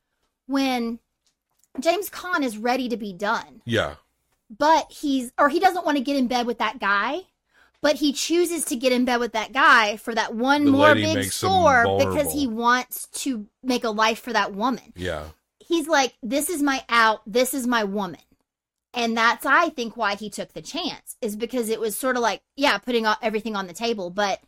[0.47, 0.99] when
[1.79, 3.95] James Caan is ready to be done, Yeah.
[4.57, 7.21] But he's, or he doesn't want to get in bed with that guy.
[7.81, 10.95] But he chooses to get in bed with that guy for that one The more
[10.95, 14.93] big score because he wants to make a life for that woman.
[14.95, 15.25] Yeah.
[15.59, 18.21] He's like, this is my out, this is my woman.
[18.93, 22.21] And that's, I think, why he took the chance, is because it was sort of
[22.21, 24.39] like, yeah, putting everything on the table, but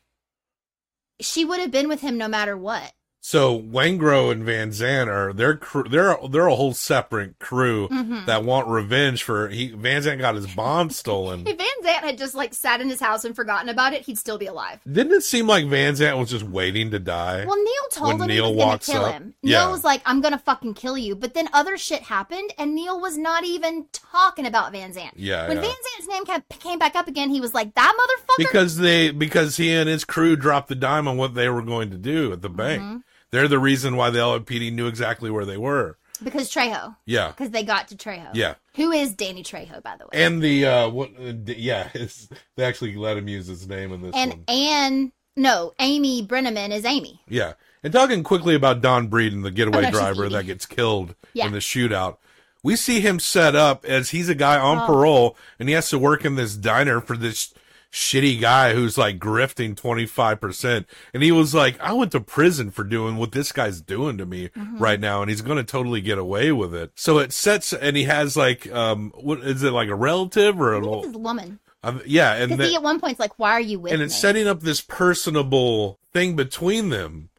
[1.19, 2.93] she would have been with him no matter what.
[3.27, 5.59] So Waingro and Van Zant are they're
[5.89, 8.27] they're they're a whole separate crew Mhm.
[8.27, 11.47] that want revenge for he Van Zant got his bond stolen.
[11.47, 14.19] If Van Zant had just like sat in his house and forgotten about it, he'd
[14.19, 14.79] still be alive.
[14.85, 17.45] Didn't it seem like Van Zant was just waiting to die?
[17.47, 19.13] Well, Neil told him Neil he was gonna kill up.
[19.13, 19.33] him.
[19.41, 19.61] Yeah.
[19.63, 21.15] Neil was like, I'm going to fucking kill you.
[21.15, 25.11] But then other shit happened, and Neil was not even talking about Van Zant.
[25.15, 25.63] Yeah, When yeah.
[25.63, 28.37] Van Zant's name kept, came back up again, he was like, that motherfucker.
[28.37, 31.89] because they because he and his crew dropped the dime on what they were going
[31.89, 32.83] to do at the bank.
[32.83, 33.01] Mhm.
[33.35, 35.97] They're the reason why the LAPD knew exactly where they were.
[36.23, 36.95] Because Trejo.
[37.05, 37.27] Yeah.
[37.27, 38.29] Because they got to Trejo.
[38.33, 38.55] Yeah.
[38.77, 40.11] Who is Danny Trejo, by the way?
[40.13, 41.89] And the uh what uh, yeah,
[42.55, 44.43] they actually let him use his name in this And one.
[44.47, 47.19] Anne, no, Amy Brenneman is Amy.
[47.27, 47.55] Yeah.
[47.83, 51.47] And talking quickly about Don Breedan, the getaway Oh, driver that gets killed Yeah.
[51.47, 52.19] in the shootout.
[52.63, 54.85] We see him set up as he's a guy on Oh.
[54.87, 57.53] parole and he has to work in this diner for this
[57.91, 60.85] shitty guy who's like grifting 25%.
[61.13, 64.25] And he was like, I went to prison for doing what this guy's doing to
[64.25, 64.79] me Mhm.
[64.79, 65.21] right now.
[65.21, 66.91] And he's going to totally get away with it.
[66.95, 70.73] So it sets, and he has like, um, what is it like a relative or
[70.73, 71.59] I an think old, woman.
[71.83, 72.33] um, yeah.
[72.33, 74.05] And then, he at one point's like, why are you with and me?
[74.05, 77.29] it's setting up this personable thing between them.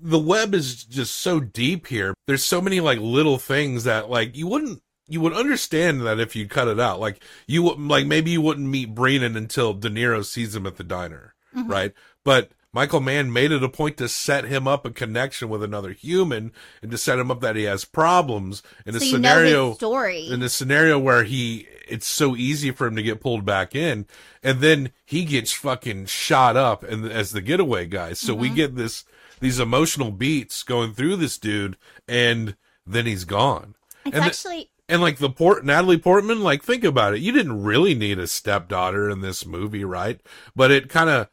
[0.00, 2.14] The web is just so deep here.
[2.26, 6.34] There's so many like little things that like you wouldn't you would understand that if
[6.34, 6.98] you cut it out.
[7.00, 10.76] Like you would like maybe you wouldn't meet Brennan until De Niro sees him at
[10.76, 11.68] the diner, Mhm.
[11.68, 11.92] right?
[12.24, 15.92] But Michael Mann made it a point to set him up a connection with another
[15.92, 19.74] human and to set him up that he has problems in a So know scenario
[19.74, 20.26] story.
[20.28, 24.06] in a scenario where he it's so easy for him to get pulled back in
[24.42, 28.54] and then he gets fucking shot up and as the getaway guy so we Mhm.
[28.56, 29.04] get this
[29.40, 31.76] these emotional beats going through this dude
[32.08, 36.84] and then he's gone It's and actually and like the port Natalie Portman, like think
[36.84, 37.20] about it.
[37.20, 40.20] You didn't really need a stepdaughter in this movie, right?
[40.54, 41.28] But it kind of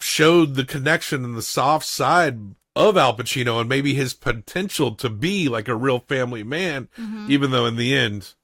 [0.00, 2.38] showed the connection and the soft side
[2.76, 7.30] of Al Pacino and maybe his potential to be like a real family man, Mhm.
[7.30, 8.34] even though in the end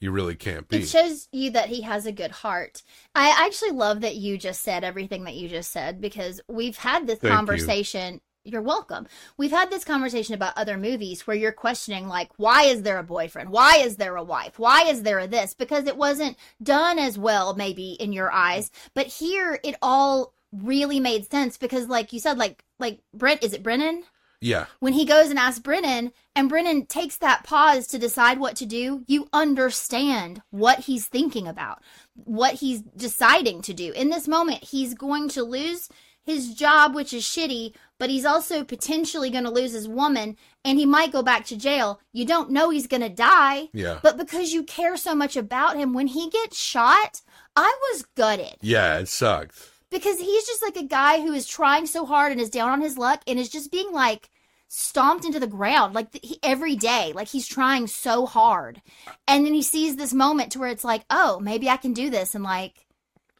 [0.00, 0.78] you really can't be.
[0.78, 2.82] It shows you that he has a good heart.
[3.14, 7.06] I actually love that you just said everything that you just said because we've had
[7.06, 8.20] this Thank conversation.
[8.46, 8.58] You.
[8.58, 9.06] are welcome.
[9.36, 13.02] We've had this conversation about other movies where you're questioning, like, why is there a
[13.02, 13.50] boyfriend?
[13.50, 14.58] Why is there a wife?
[14.58, 15.54] Why is there a this?
[15.54, 18.70] Because it wasn't done as well, maybe in your eyes.
[18.94, 23.52] But here, it all really made sense because, like you said, like, like Brent, is
[23.52, 24.04] it Brennan?
[24.40, 24.66] Yeah.
[24.80, 28.66] When he goes and asks Brennan, and Brennan takes that pause to decide what to
[28.66, 31.82] do, you understand what he's thinking about,
[32.14, 33.92] what he's deciding to do.
[33.92, 35.88] In this moment, he's going to lose
[36.26, 40.78] his job, which is shitty, but he's also potentially going to lose his woman and
[40.78, 42.00] he might go back to jail.
[42.12, 43.68] You don't know he's going to die.
[43.72, 44.00] Yeah.
[44.02, 47.22] But because you care so much about him, when he gets shot,
[47.54, 49.54] I was gutted Yeah, it sucked.
[49.88, 52.80] because he's just like a guy who is trying so hard and is down on
[52.82, 54.28] his luck and is just being like
[54.68, 58.82] stomped into the ground like he, every day like he's trying so hard
[59.28, 62.10] and then he sees this moment to where it's like oh maybe i can do
[62.10, 62.84] this and like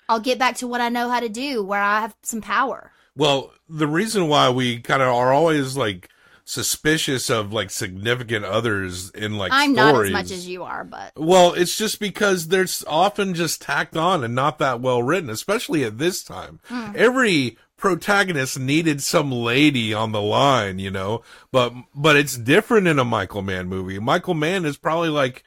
[0.09, 2.93] i'll get back to what i know how to do where i have some power
[3.17, 6.09] Well, the reason why we kind of are always like
[6.45, 11.11] suspicious of like significant others in like i'm not as much as you are but
[11.17, 15.83] Well, it's just because they're often just tacked on and not that well written, especially
[15.83, 16.61] at this time.
[16.67, 16.93] Hmm.
[16.95, 22.99] Every protagonist needed some lady on the line, you know, but, but it's different in
[23.01, 23.99] a Michael Mann movie.
[23.99, 25.43] Michael Mann is probably like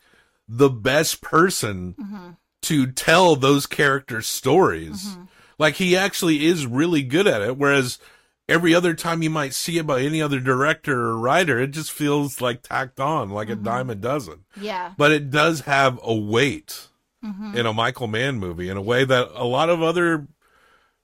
[0.49, 2.29] the best person Mm-hmm.
[2.63, 5.07] To tell those characters' stories.
[5.07, 5.23] Mm-hmm.
[5.57, 7.57] Like he actually is really good at it.
[7.57, 7.99] Whereas
[8.47, 11.91] every other time you might see it by any other director or writer, it just
[11.91, 13.61] feels like tacked on, like Mm-hmm.
[13.61, 16.87] a dime a dozen yeah but it does have a weight
[17.23, 17.57] Mm-hmm.
[17.57, 20.27] in a Michael Mann movie in a way that a lot of other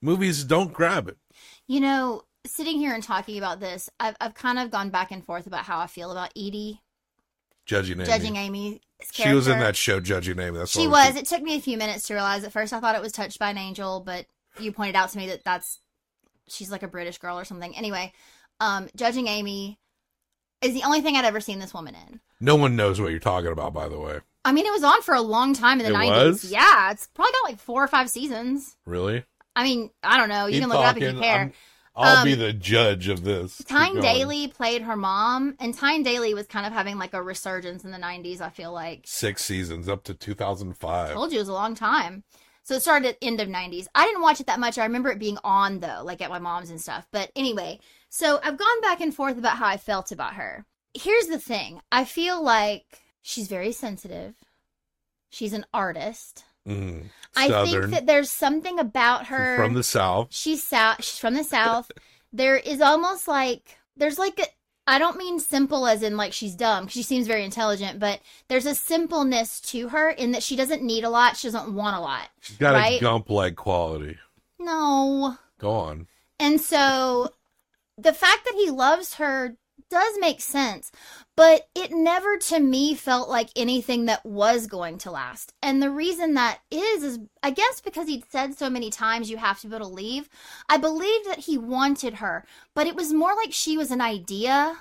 [0.02, 1.18] movies don't grab it.
[1.68, 5.26] you know sitting here and talking about this i've, I've kind of gone back and
[5.26, 6.82] forth about how i feel about Eady
[7.66, 8.06] Judging Amy.
[8.06, 8.82] judging amy
[9.12, 10.58] she was in that show, Judging Amy.
[10.58, 11.16] That's She was.
[11.16, 12.44] It took me a few minutes to realize.
[12.44, 14.26] At first, I thought it was touched by an angel, but
[14.60, 15.80] you pointed out to me that that's
[16.48, 17.76] she's like a British girl or something.
[17.76, 18.14] Anyway,
[18.60, 19.80] um, judging Amy
[20.62, 22.20] is the only thing I'd ever seen this woman in.
[22.40, 24.20] No one knows what you're talking about, by the way.
[24.44, 26.44] I mean, it was on for a long time in the It nineties.
[26.44, 26.52] was?
[26.52, 28.76] Yeah, it's probably got like four or five seasons.
[28.86, 29.24] Really?
[29.56, 30.46] I mean, I don't know.
[30.46, 31.40] You Keep can look it up if you care.
[31.40, 31.54] I'm-
[31.96, 33.58] I'll Um, be the judge of this.
[33.68, 34.00] Tyne.
[34.02, 37.92] Daly played her mom, and Tyne Daly was kind of having like a resurgence in
[37.92, 38.42] the nineties.
[38.42, 39.04] I feel like.
[39.06, 41.10] Six seasons up to 2005.
[41.10, 42.24] I told you it was a long time.
[42.64, 43.86] So it started at end of 90s.
[43.94, 44.80] I didn't watch it that much.
[44.80, 47.06] I remember it being on though, like at my mom's and stuff.
[47.12, 47.80] But anyway,
[48.10, 50.66] so I've gone back and forth about how I felt about her.
[50.96, 51.80] Here's the thing.
[51.92, 54.34] I feel like she's very sensitive.
[55.30, 56.44] She's an artist.
[56.68, 57.04] Mm.
[57.36, 60.28] I think that there's something about her from the South.
[60.32, 61.92] she's south she's from the south
[62.34, 64.46] there is almost like there's like a
[64.88, 66.88] i don't mean simple as in like she's dumb.
[66.88, 71.04] she seems very intelligent but there's a simpleness to her in that she doesn't need
[71.04, 73.00] a lot she doesn't want a lot She's got right?
[73.00, 74.18] a gump like quality.
[74.60, 76.08] no Go on.
[76.40, 77.30] and so
[77.98, 79.56] the fact that he loves her
[79.90, 80.92] does make sense,
[81.36, 85.54] but it never to me felt like anything that was going to last.
[85.62, 89.38] And the reason that is, is I guess because he'd said so many times you
[89.38, 90.30] have to be able to leave.
[90.70, 94.78] I believed that he wanted her, but it was more like she was an idea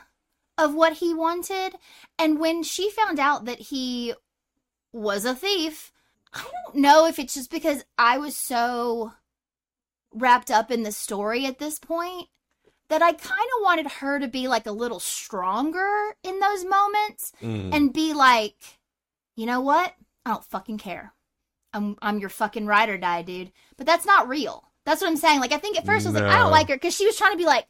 [0.56, 1.74] of what he wanted.
[2.18, 4.14] And when she found out that he
[4.92, 5.92] was a thief,
[6.32, 9.12] I don't know if it's just because I was so
[10.12, 12.28] wrapped up in the story at this point
[12.94, 17.32] that I kind of wanted her to be like a little stronger in those moments
[17.42, 17.74] Mm.
[17.74, 18.54] and be like,
[19.34, 19.92] you know what?
[20.24, 21.12] I don't fucking care.
[21.72, 23.50] I'm I'm your fucking ride or die, dude.
[23.76, 24.62] But that's not real.
[24.86, 25.40] That's what I'm saying.
[25.40, 27.16] Like I think at first I was like, I don't like her because she was
[27.16, 27.66] trying to be like,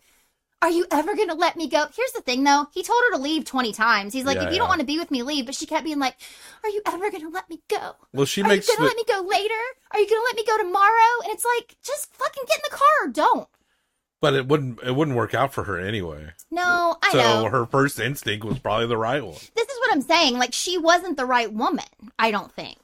[0.60, 1.86] are you ever gonna let me go?
[1.96, 4.12] Here's the thing though, he told her to leave 20 times.
[4.12, 5.46] He's like, Yeah, if you don't want to be with me, leave.
[5.46, 6.16] But she kept being like,
[6.62, 7.92] are you ever gonna let me go?
[8.12, 9.62] Well, she Are makes you gonna the, let me go later?
[9.92, 11.12] Are you gonna let me go tomorrow?
[11.24, 13.48] And it's like, just fucking get in the car or don't.
[14.24, 16.32] But it wouldn't it wouldn't work out for her anyway.
[16.50, 17.20] No, I know.
[17.20, 17.50] so know.
[17.50, 19.34] her first instinct was probably the right one.
[19.54, 20.38] This is what I'm saying.
[20.38, 21.84] Like she wasn't the right woman.
[22.18, 22.78] I don't think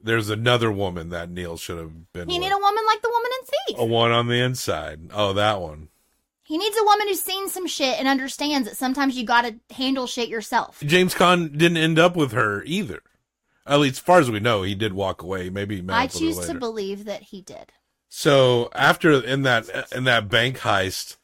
[0.00, 2.28] There's another woman that Neil should have been.
[2.28, 3.78] he need a woman like the woman in Thief.
[3.80, 5.10] a one on the inside.
[5.12, 5.88] Oh, that one.
[6.44, 10.06] He needs a woman who's seen some shit and understands that sometimes you gotta handle
[10.06, 10.78] shit yourself.
[10.86, 13.02] James Caan didn't end up with her either.
[13.66, 15.50] At least, as far as we know, he did walk away.
[15.50, 17.72] Maybe he met I choose to believe that he did.
[18.08, 21.16] So after in that in that bank heist,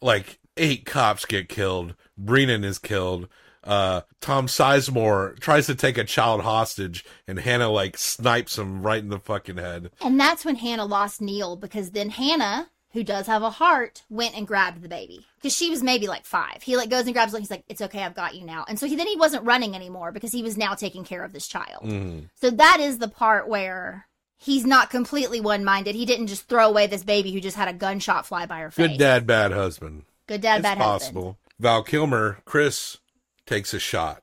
[0.00, 1.94] like eight cops get killed.
[2.22, 3.28] Breedan is killed.
[3.62, 9.02] Uh, Tom Sizemore tries to take a child hostage, and Hanna like snipes him right
[9.02, 9.90] in the fucking head.
[10.02, 14.36] And that's when Hanna lost Neil because then Hanna, who does have a heart, went
[14.36, 16.62] and grabbed the baby because she was maybe like five.
[16.62, 17.40] He like goes and grabs it.
[17.40, 19.74] He's like, "It's okay, I've got you now." And so he then he wasn't running
[19.74, 21.84] anymore because he was now taking care of this child.
[21.84, 22.28] Mm.
[22.34, 24.06] So that is the part where
[24.38, 25.94] he's not completely one-minded.
[25.94, 28.70] He didn't just throw away this baby who just had a gunshot fly by her
[28.70, 28.88] face.
[28.88, 30.04] Good dad, bad husband.
[30.26, 31.22] Good dad, it's bad possible.
[31.22, 31.36] husband.
[31.60, 32.98] Val Kilmer, Chris
[33.46, 34.22] takes a shot,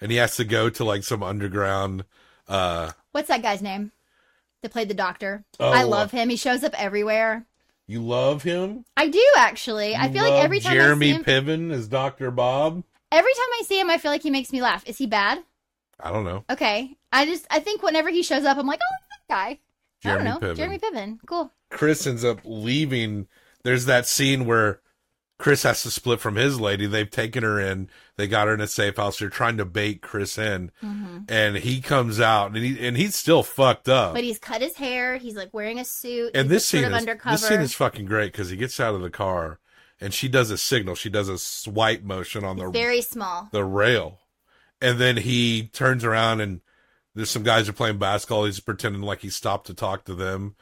[0.00, 2.04] and he has to go to like some underground.
[2.46, 3.92] Uh, What's that guy's name?
[4.62, 5.44] That played the doctor.
[5.60, 6.28] Oh, I love him.
[6.28, 7.46] He shows up everywhere.
[7.86, 8.84] You love him.
[8.96, 9.94] I do actually.
[9.94, 12.82] I You feel like every time Jeremy I see him, Piven as Doctor Bob.
[13.10, 14.86] every time I see him, I feel like he makes me laugh.
[14.86, 15.42] Is he bad?
[16.00, 16.44] I don't know.
[16.50, 16.96] Okay.
[17.12, 19.58] I just I think whenever he shows up, I'm like, oh, guy.
[20.02, 20.48] Jeremy I don't know.
[20.48, 20.56] Piven.
[20.56, 21.18] Jeremy Piven.
[21.26, 21.52] Cool.
[21.70, 23.26] Chris ends up leaving.
[23.64, 24.80] There's that scene where
[25.38, 26.86] Chris has to split from his lady.
[26.86, 27.88] They've taken her in.
[28.16, 29.18] They got her in a safe house.
[29.18, 31.18] They're trying to bait Chris in, mm-hmm.
[31.28, 34.14] and he comes out, and he and he's still fucked up.
[34.14, 35.16] But he's cut his hair.
[35.16, 36.32] He's like wearing a suit.
[36.34, 37.34] and he's this scene sort of is undercover.
[37.34, 39.60] this scene is fucking great because he gets out of the car,
[40.00, 40.96] and she does a signal.
[40.96, 43.48] She does a swipe motion on the very small.
[43.52, 44.18] the rail,
[44.80, 46.62] and then he turns around and
[47.14, 48.44] there's some guys are playing basketball.
[48.44, 50.54] He's pretending like he stopped to talk to them,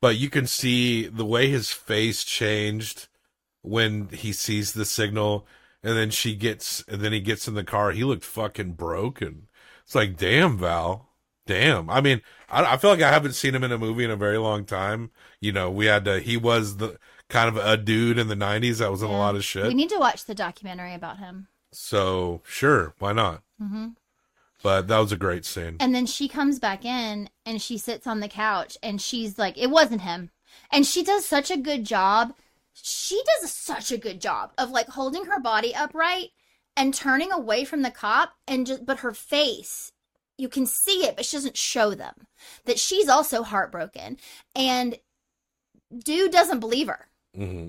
[0.00, 3.08] but you can see the way his face changed
[3.62, 5.46] when he sees the signal,
[5.82, 7.92] and then she gets, and then he gets in the car.
[7.92, 9.48] He looked fucking broken.
[9.84, 11.08] It's like, damn, Val,
[11.46, 11.88] damn.
[11.88, 14.16] I mean, I, I feel like I haven't seen him in a movie in a
[14.16, 15.10] very long time.
[15.40, 16.20] You know, we had to.
[16.20, 16.98] He was the
[17.28, 19.66] kind of a dude in the '90s that was in a lot of shit.
[19.66, 21.48] We need to watch the documentary about him.
[21.72, 23.42] So sure, why not?
[23.58, 23.88] hmm
[24.62, 25.76] But that was a great scene.
[25.80, 29.58] And then she comes back in and she sits on the couch and she's like,
[29.58, 30.30] it wasn't him.
[30.70, 32.34] And she does such a good job.
[32.72, 36.30] She does such a good job of like holding her body upright
[36.76, 39.92] and turning away from the cop and just, but her face,
[40.38, 42.14] you can see it, but she doesn't show them
[42.64, 44.16] that she's also heartbroken.
[44.54, 44.98] And
[45.96, 47.08] dude doesn't believe her.
[47.34, 47.68] hmm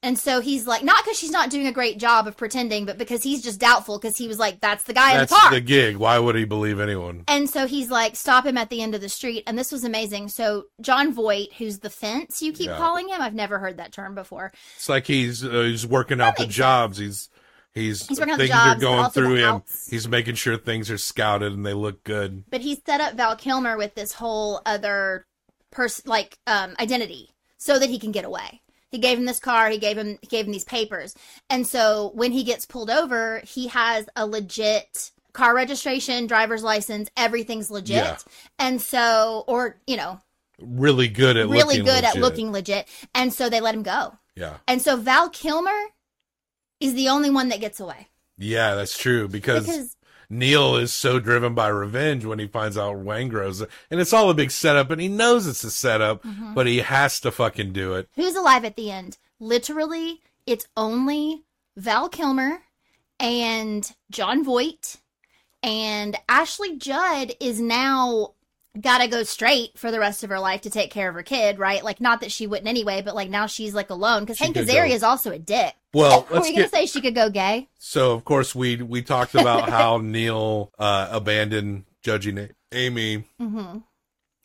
[0.00, 2.98] And so he's like, not because she's not doing a great job of pretending, but
[2.98, 5.50] because he's just doubtful because he was like, that's the guy That's in the car.
[5.50, 5.96] the gig.
[5.96, 7.24] Why would he believe anyone?
[7.26, 9.42] And so he's like, stop him at the end of the street.
[9.48, 10.28] And this was amazing.
[10.28, 12.76] So Jon Voight, who's the fence, you keep Yeah.
[12.76, 13.20] calling him.
[13.20, 14.52] I've never heard that term before.
[14.76, 16.98] It's like he's uh, he's working out the jobs.
[16.98, 17.28] He's
[17.74, 19.54] he's, He's working out the things jobs, are going through him.
[19.56, 19.88] outs.
[19.90, 22.44] He's making sure things are scouted and they look good.
[22.50, 25.26] But he set up Val Kilmer with this whole other
[25.72, 28.62] person, like um, identity, so that he can get away.
[28.90, 29.68] He gave him this car.
[29.68, 31.14] He gave him he gave him these papers.
[31.50, 37.08] And so when he gets pulled over, he has a legit car registration, driver's license.
[37.16, 37.96] Everything's legit.
[37.96, 38.16] Yeah.
[38.58, 40.20] And so, or you know,
[40.60, 42.22] Really good at really looking good at legit.
[42.22, 42.88] looking legit.
[43.14, 44.18] And so they let him go.
[44.34, 45.88] Yeah, And so Val Kilmer
[46.80, 48.08] is the only one that gets away
[48.38, 49.96] yeah, that's true because, because
[50.30, 53.60] Neil is so driven by revenge when he finds out Waingro's,
[53.90, 56.54] and it's all a big setup, and he knows it's a setup, Mm-hmm.
[56.54, 58.08] but he has to fucking do it.
[58.14, 59.16] who's alive at the end?
[59.40, 61.44] Literally, it's only
[61.76, 62.62] Val Kilmer
[63.20, 64.96] and Jon Voight
[65.62, 68.34] and Ashley Judd is now
[68.80, 71.22] got to go straight for the rest of her life to take care of her
[71.22, 71.82] kid, right?
[71.82, 74.90] Like not that she wouldn't anyway, but like now she's like alone because Hank Azaria
[74.90, 75.74] is also a dick.
[75.94, 77.68] Well, Were you gonna say she could go gay?
[77.78, 83.24] So of course we we talked about how Neil uh, abandoned judging Amy.
[83.40, 83.78] Mm-hmm.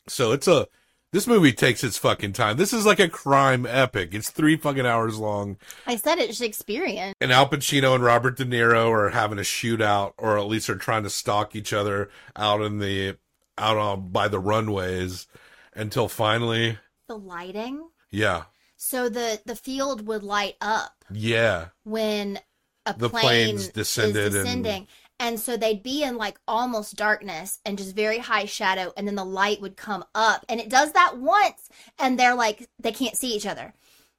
[0.08, 0.68] So it's a
[1.12, 2.58] this movie takes its fucking time.
[2.58, 4.16] This is like a crime epic.
[4.16, 7.14] It's three fucking hours long, I said it's Shakespearean.
[7.22, 10.76] and Al Pacino and Robert De Niro are having a shootout, or at least are
[10.76, 13.18] trying to stalk each other out in the
[13.60, 15.28] out on by the runways
[15.76, 17.90] until finally, The lighting.
[18.10, 18.46] yeah,
[18.86, 22.38] So the the field would light up yeah, when
[22.86, 24.88] a The plane planes is descended and- descending.
[25.20, 25.40] And...
[25.40, 29.24] so they'd be in like almost darkness and just very high shadow, and then the
[29.24, 33.34] light would come up, and it does that once, and they're like they can't see
[33.34, 33.74] each other.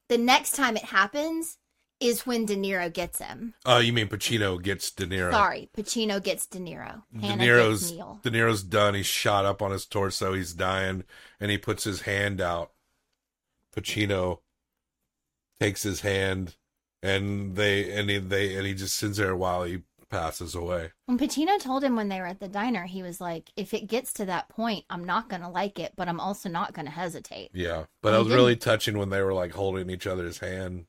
[0.08, 1.58] The next time it happens
[2.00, 3.52] is when De Niro gets him.
[3.66, 5.30] Oh, you mean Pacino gets De Niro?
[5.30, 7.02] Sorry, Pacino gets De Niro.
[7.12, 7.92] De Niro's.
[7.92, 8.94] De Niro's done.
[8.94, 10.32] He's shot up on his torso.
[10.32, 11.04] He's dying,
[11.38, 12.72] and he puts his hand out.
[13.76, 14.38] Pacino
[15.60, 16.56] takes his hand,
[17.02, 20.92] and they and he they and he just sits there while he passes away.
[21.06, 23.86] When Pacino told him when they were at the diner, he was like, "If it
[23.86, 27.50] gets to that point, I'm not gonna like it, but I'm also not gonna hesitate."
[27.52, 30.86] Yeah, but And it was really touching when they were like holding each other's hand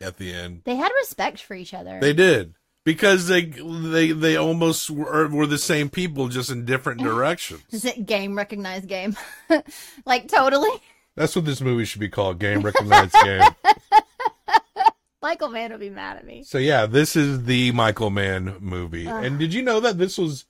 [0.00, 0.62] at the end.
[0.64, 1.98] They had respect for each other.
[2.00, 2.54] They did
[2.84, 7.62] because they they they almost were, were the same people, just in different directions.
[7.70, 9.16] Is it game recognized game?
[10.06, 10.70] like totally.
[11.18, 13.42] That's what this movie should be called: Game Recognized Game.
[15.22, 16.44] Michael Mann will be mad at me.
[16.44, 19.06] So yeah, this is the Michael Mann movie.
[19.06, 20.46] And did you know that this was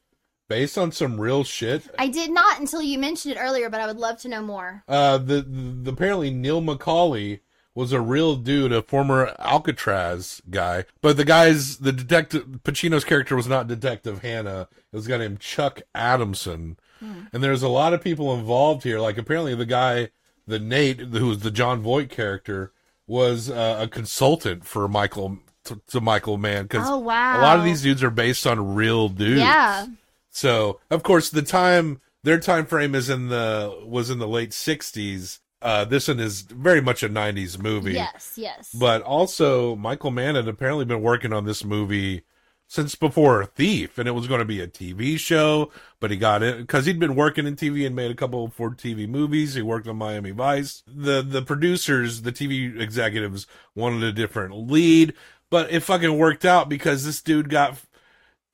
[0.49, 1.89] based on some real shit?
[1.99, 4.85] I did not until you mentioned it earlier, but I would love to know more.
[4.87, 7.41] Uh, the, the apparently Neil McCauley
[7.75, 10.85] was a real dude, a former Alcatraz guy.
[11.01, 14.69] But the guy's the detective Pacino's character was not Detective Hanna.
[14.93, 16.77] It was a guy named Chuck Adamson.
[17.01, 18.99] And there's a lot of people involved here.
[18.99, 20.11] Like apparently the guy,
[20.49, 22.73] the Nate, who was the Jon Voight character,
[23.07, 27.41] was uh, a consultant for Michael to, to Michael Mann because Oh wow.
[27.41, 29.41] a lot of these dudes are based on real dudes.
[29.41, 29.87] Yeah.
[30.31, 34.53] So of course the time their time frame is in the was in the late
[34.53, 37.95] sixties uh, this one is very much a '90s movie.
[37.95, 38.71] Yes, yes.
[38.73, 42.23] But also, Michael Mann had apparently been working on this movie
[42.69, 45.73] since before Thief, and it was going to be a TV show.
[45.99, 48.71] But he got it because he'd been working in TV and made a couple for
[48.71, 49.55] TV movies.
[49.55, 50.85] He worked on Miami Vice.
[50.87, 55.15] The the producers, the TV executives wanted a different lead,
[55.51, 57.81] but it fucking worked out because this dude got.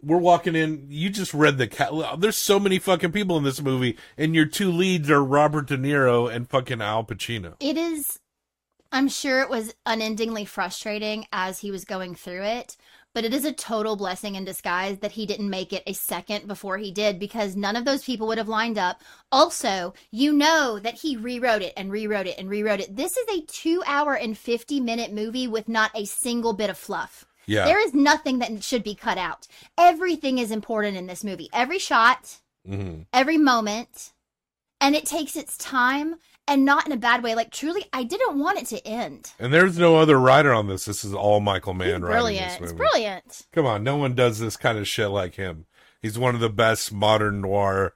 [0.01, 0.87] We're walking in.
[0.91, 1.91] You just read the cat.
[2.19, 5.79] There's so many fucking people in this movie, and your two leads are Robert De
[5.79, 7.55] Niro and fucking Al Pacino.
[7.59, 8.21] It is.
[8.93, 12.77] I'm sure it was unendingly frustrating as he was going through it,
[13.15, 16.47] but it is a total blessing in disguise that he didn't make it a second
[16.47, 19.01] before he did because none of those people would have lined up.
[19.33, 22.95] Also, you know that he rewrote it and rewrote it and rewrote it.
[22.95, 26.77] This is a two hour and 50 minute movie with not a single bit of
[26.77, 27.25] fluff.
[27.47, 27.65] Yeah.
[27.65, 29.47] There is nothing that should be cut out.
[29.79, 31.49] Everything is important in this movie.
[31.53, 34.13] Every shot, hmm every moment,
[34.81, 37.35] and it takes its time and not in a bad way.
[37.35, 39.33] Like truly, I didn't want it to end.
[39.39, 40.85] And there's no other writer on this.
[40.85, 42.61] This is all Michael Mann He's writing brilliant.
[42.63, 43.43] It's brilliant.
[43.53, 45.67] Come on, no one does this kind of shit like him.
[46.01, 47.95] He's one of the best modern noir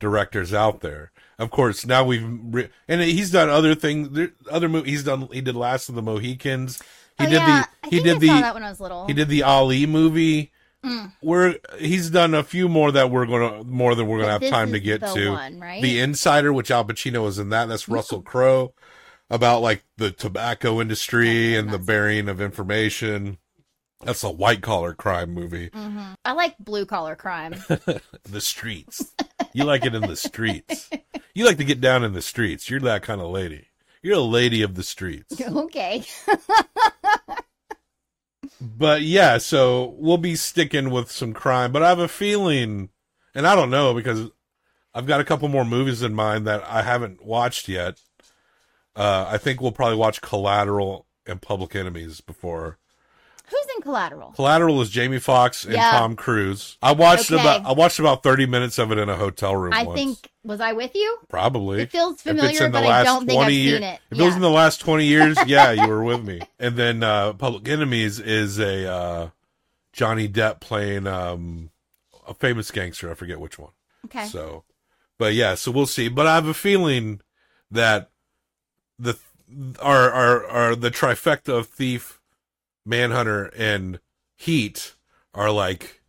[0.00, 1.12] directors out there.
[1.38, 4.30] Of course, now we've re- and he's done other things.
[4.50, 5.28] Other movies he's done.
[5.32, 6.80] He did Last of the Mohicans.
[7.18, 7.62] He oh, did yeah.
[7.62, 7.68] the.
[7.86, 8.26] I He think did I the.
[8.28, 9.06] saw that when I was little.
[9.06, 10.52] He did the Ali movie.
[10.84, 11.12] Mm.
[11.22, 14.50] We're he's done a few more that we're gonna more than we're gonna But have
[14.52, 15.30] time to get the to.
[15.30, 15.82] one, right?
[15.82, 17.66] The Insider, which Al Pacino was in that.
[17.68, 18.74] That's Russell Crowe
[19.30, 23.38] about like the tobacco industry and the burying of information.
[24.04, 25.70] That's a white collar crime movie.
[25.70, 26.14] Mhm.
[26.24, 27.52] I like blue collar crime.
[28.24, 29.14] the streets.
[29.54, 30.90] You like it in the streets.
[31.34, 32.68] You like to get down in the streets.
[32.68, 33.68] You're that kind of lady.
[34.02, 35.40] You're a lady of the streets.
[35.48, 36.04] okay.
[38.60, 41.72] But yeah, so we'll be sticking with some crime.
[41.72, 42.90] But I have a feeling,
[43.34, 44.30] and I don't know because
[44.94, 48.00] I've got a couple more movies in mind that I haven't watched yet.
[48.96, 52.78] Uh, I think we'll probably watch Collateral and Public Enemies before.
[53.84, 54.32] Collateral?
[54.32, 55.92] Collateral is Jamie Foxx and Yeah.
[55.92, 56.76] Tom Cruise.
[56.82, 57.40] I watched Okay.
[57.40, 59.72] about I watched about thirty minutes of it in a hotel room.
[59.72, 59.98] I once.
[60.00, 61.18] think was I with you?
[61.28, 61.82] Probably.
[61.82, 64.00] It feels familiar, but I don't think I've 20 year- seen it.
[64.10, 66.40] If it was in the last 20 years, yeah, you were with me.
[66.58, 69.28] And then uh, Public Enemies is a uh,
[69.92, 71.70] Johnny Depp playing um,
[72.26, 73.10] a famous gangster.
[73.10, 73.70] I forget which one.
[74.06, 74.26] Okay.
[74.26, 74.64] So,
[75.18, 76.08] but yeah, so we'll see.
[76.08, 77.20] But I have a feeling
[77.70, 78.10] that
[78.98, 79.16] the
[79.80, 82.20] our our, our the trifecta of Thief,
[82.86, 84.00] Manhunter, and
[84.36, 84.94] Heat
[85.34, 86.02] are like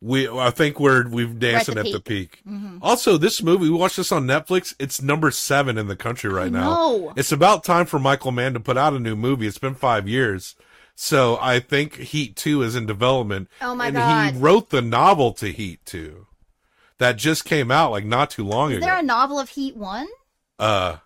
[0.00, 0.28] we.
[0.28, 2.42] I think we're we've dancing the at the peak.
[2.44, 2.52] peak.
[2.52, 2.78] Mhm.
[2.82, 4.74] Also, this movie we watched this on Netflix.
[4.78, 7.12] It's number seven in the country right now.
[7.16, 9.46] It's about time for Michael Mann to put out a new movie.
[9.46, 10.54] It's been five years.
[11.00, 13.48] So I think Heat 2 is in development.
[13.60, 14.34] Oh my and God.
[14.34, 16.26] he wrote the novel to Heat 2
[16.98, 18.86] that just came out like not too long Is ago.
[18.86, 20.08] Is there a novel of Heat One?
[20.58, 20.96] uh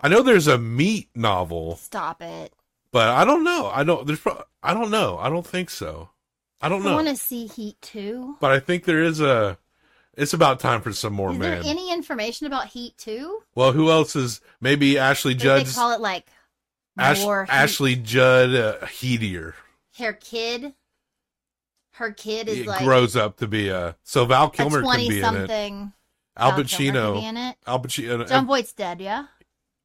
[0.00, 2.52] I know there's a Meat novel, Stop it.
[2.92, 3.66] But I don't know.
[3.72, 5.18] I don't there's pro- I don't know.
[5.18, 6.10] I don't think so.
[6.60, 6.94] I don't I know.
[6.96, 8.36] want to see Heat Two.
[8.40, 9.58] But I think there is a
[10.16, 11.62] it's about time for some more Is man.
[11.62, 13.42] there any information about Heat Two?
[13.54, 16.26] well, who else is maybe Ashley Judd they call it like
[16.98, 17.24] Ash-?
[17.24, 19.54] Ashley Judd uh, Heatier.
[19.98, 20.74] Her kid.
[21.94, 25.06] Her kid is It like grows up to be a so Val Kilmer can be
[25.06, 25.20] in it.
[25.22, 25.92] something.
[26.36, 27.14] Al Pacino.
[27.14, 27.56] could be in it.
[27.66, 28.26] Al Pacino.
[28.28, 29.00] Jon Voight's dead.
[29.00, 29.26] Yeah.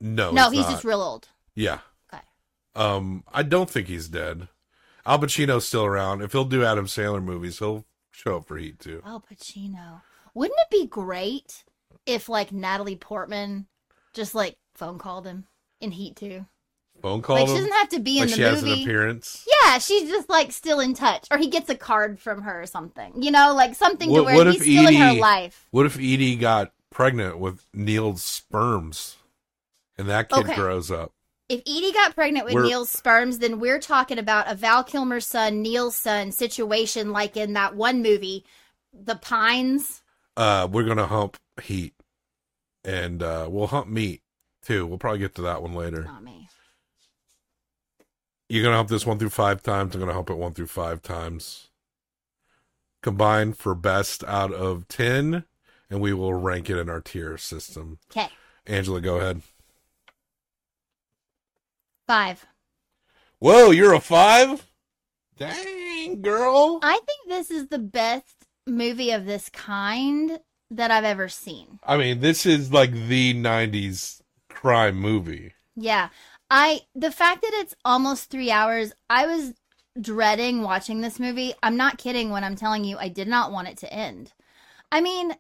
[0.01, 0.71] no, no, he's he's not.
[0.71, 1.27] just real old.
[1.55, 1.79] Yeah.
[2.75, 4.47] Um, I don't think he's dead.
[5.05, 6.21] Al Pacino's still around.
[6.21, 9.01] If he'll do Adam Sandler movies, he'll show up for Heat too.
[9.05, 10.01] Al Pacino.
[10.33, 11.63] Wouldn't it be great
[12.05, 13.67] if like Natalie Portman
[14.13, 15.45] just like phone called him
[15.79, 16.45] in Heat too?
[17.01, 18.83] Phone call Like she doesn't have to be in the she has an movie.
[18.83, 19.45] appearance.
[19.63, 22.65] Yeah, she's just like still in touch, or he gets a card from her or
[22.65, 23.21] something.
[23.21, 25.67] You know, like something to What- where what he's still in her life.
[25.71, 29.17] What if Eady got pregnant with Neil's sperms,
[29.97, 30.55] and that kid Okay.
[30.55, 31.11] grows up?
[31.47, 35.27] If Eady got pregnant with We're- Neil's sperms, then we're talking about a Val Kilmer's
[35.27, 38.45] son, Neil's son situation, like in that one movie,
[38.93, 40.01] The Pines.
[40.35, 41.93] Uh, we're gonna hump Heat,
[42.83, 44.21] and uh, we'll hump Meat
[44.63, 44.85] too.
[44.87, 46.03] We'll probably get to that one later.
[46.03, 46.49] Not me.
[48.49, 49.93] You're gonna hump this one through five times.
[49.93, 51.69] I'm gonna hump it one through five times.
[53.01, 55.45] Combined for best out of ten,
[55.89, 57.99] and we will rank it in our tier system.
[58.11, 58.29] Okay,
[58.65, 59.41] Angela, go ahead.
[62.07, 62.45] Five.
[63.39, 64.65] Whoa, you're a five?
[65.37, 66.79] Dang, girl.
[66.81, 70.39] I think this is the best movie of this kind
[70.71, 71.79] that I've ever seen.
[71.83, 75.53] I mean, this is like the '90s crime movie.
[75.75, 76.09] Yeah.
[76.49, 79.53] I the fact that it's almost 3 hours, I was
[79.99, 81.53] dreading watching this movie.
[81.63, 84.33] I'm not kidding when I'm telling you I did not want it to end.
[84.91, 85.35] I mean,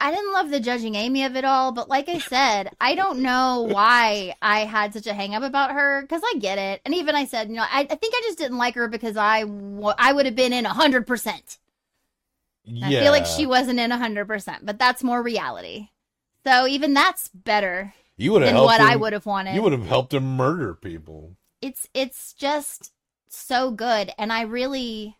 [0.00, 3.20] I didn't love the judging Amy of it all, but like I said, I don't
[3.20, 6.80] know why I had such a hang up about her because I get it.
[6.84, 9.16] And even I said, you know, I, I think I just didn't like her because
[9.16, 11.58] I, w- I would have been in 100%.
[12.64, 12.86] Yeah.
[12.86, 15.88] I feel like she wasn't in 100%, but that's more reality.
[16.44, 19.54] So even that's better You would have what I would have wanted.
[19.54, 21.36] You would have helped him murder people.
[21.62, 22.92] it's it's just
[23.28, 25.16] so good and i really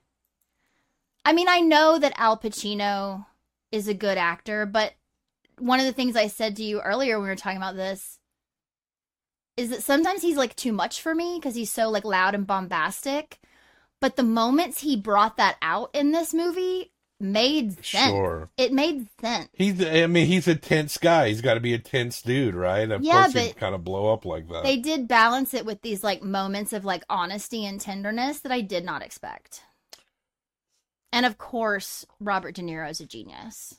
[1.24, 3.26] i mean i know that al pacino
[3.74, 4.92] is a good actor but
[5.58, 8.18] one of the things i said to you earlier when we were talking about this
[9.56, 12.46] is that sometimes he's like too much for me because he's so like loud and
[12.46, 13.38] bombastic
[14.00, 18.48] but the moments he brought that out in this movie made sense Sure.
[18.56, 21.28] it made sense He's, I mean, he's a tense guy.
[21.28, 22.90] He's got to be a tense dude, right?
[22.90, 24.64] Of Yeah, course, but kind of blow up like that.
[24.64, 28.60] they did balance it with these like moments of like honesty and tenderness that I
[28.60, 29.62] did not expect.
[31.14, 33.78] And of course, Robert De Niro is a genius.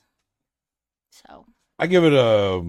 [1.11, 1.45] So
[1.77, 2.63] I give it a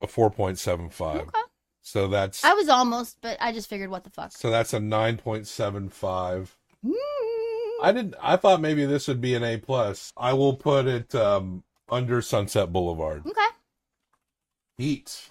[0.00, 1.20] a four point seven five.
[1.20, 1.40] Okay.
[1.82, 4.32] So that's I was almost, but I just figured, what the fuck?
[4.32, 6.56] so that's a nine point seven five.
[6.82, 6.94] Mm.
[7.82, 8.14] I didn't.
[8.22, 10.10] I thought maybe this would be an A plus.
[10.16, 13.26] I will put it um, under Sunset Boulevard.
[13.26, 13.40] Okay.
[14.78, 15.30] Heat.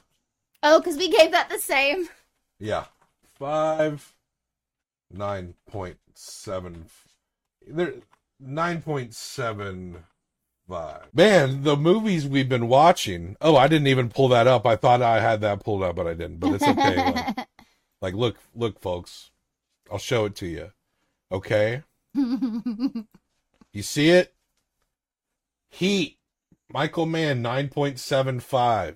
[0.62, 2.10] Oh, because we gave that the same.
[2.60, 2.86] Yeah.
[3.40, 4.14] Five.
[5.10, 6.86] Nine point seven.
[7.66, 7.96] There.
[8.42, 10.04] Nine point seven
[10.68, 11.08] five.
[11.14, 13.38] Man, the movies we've been watching.
[13.40, 14.66] Oh, I didn't even pull that up.
[14.66, 16.40] I thought I had that pulled up, but I didn't.
[16.40, 16.96] But it's okay.
[16.96, 17.48] like,
[18.02, 19.32] like, look, look, folks.
[19.92, 20.72] I'll show it to you.
[21.32, 21.84] Okay.
[23.74, 24.34] You see it?
[25.70, 26.18] Heat.
[26.70, 28.96] Michael Mann, 9.75.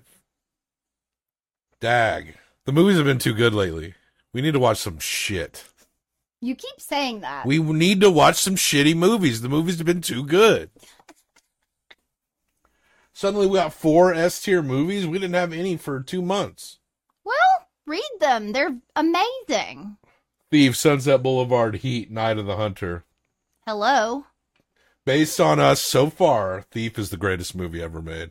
[1.80, 2.34] Dag.
[2.64, 3.94] The movies have been too good lately.
[4.32, 5.64] We need to watch some shit.
[6.46, 7.44] You keep saying that.
[7.46, 9.40] We need to watch some shitty movies.
[9.40, 10.70] The movies have been too good.
[13.12, 15.06] Suddenly we got four S tier movies.
[15.06, 16.78] We didn't have any for two months.
[17.24, 18.52] well, read them.
[18.52, 19.96] They're amazing.
[20.50, 23.04] Thief, Sunset Boulevard, Heat, Night of the Hunter.
[23.66, 24.26] Hello.
[25.04, 28.30] Based on us so far, Thief is the greatest movie ever made.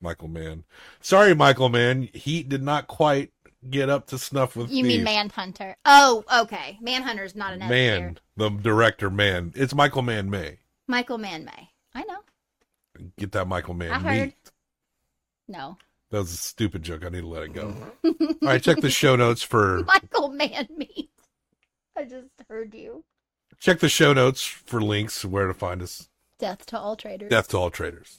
[0.00, 0.64] Michael Mann.
[1.00, 2.08] Sorry, Michael Mann.
[2.12, 3.32] Heat did not quite
[3.70, 4.96] get up to snuff with You Thief.
[4.96, 5.76] mean Manhunter?
[5.84, 6.78] Oh, okay.
[6.80, 7.60] Manhunter's not an.
[7.60, 9.52] Man, the director, man.
[9.54, 10.58] It's Michael Mann May.
[10.88, 11.70] Michael Mann May.
[11.94, 12.18] I know.
[13.18, 14.26] Get that Michael Mann I heard.
[14.28, 14.36] meat.
[15.48, 15.76] No.
[16.10, 17.04] That was a stupid joke.
[17.04, 17.74] I need to let it go.
[18.04, 21.10] All right, check the show notes for Michael Mann meat.
[21.96, 23.04] I just heard you.
[23.60, 26.08] check the show notes for links where to find us.
[26.38, 27.30] Death to all traders.
[27.30, 28.18] Death to all traders.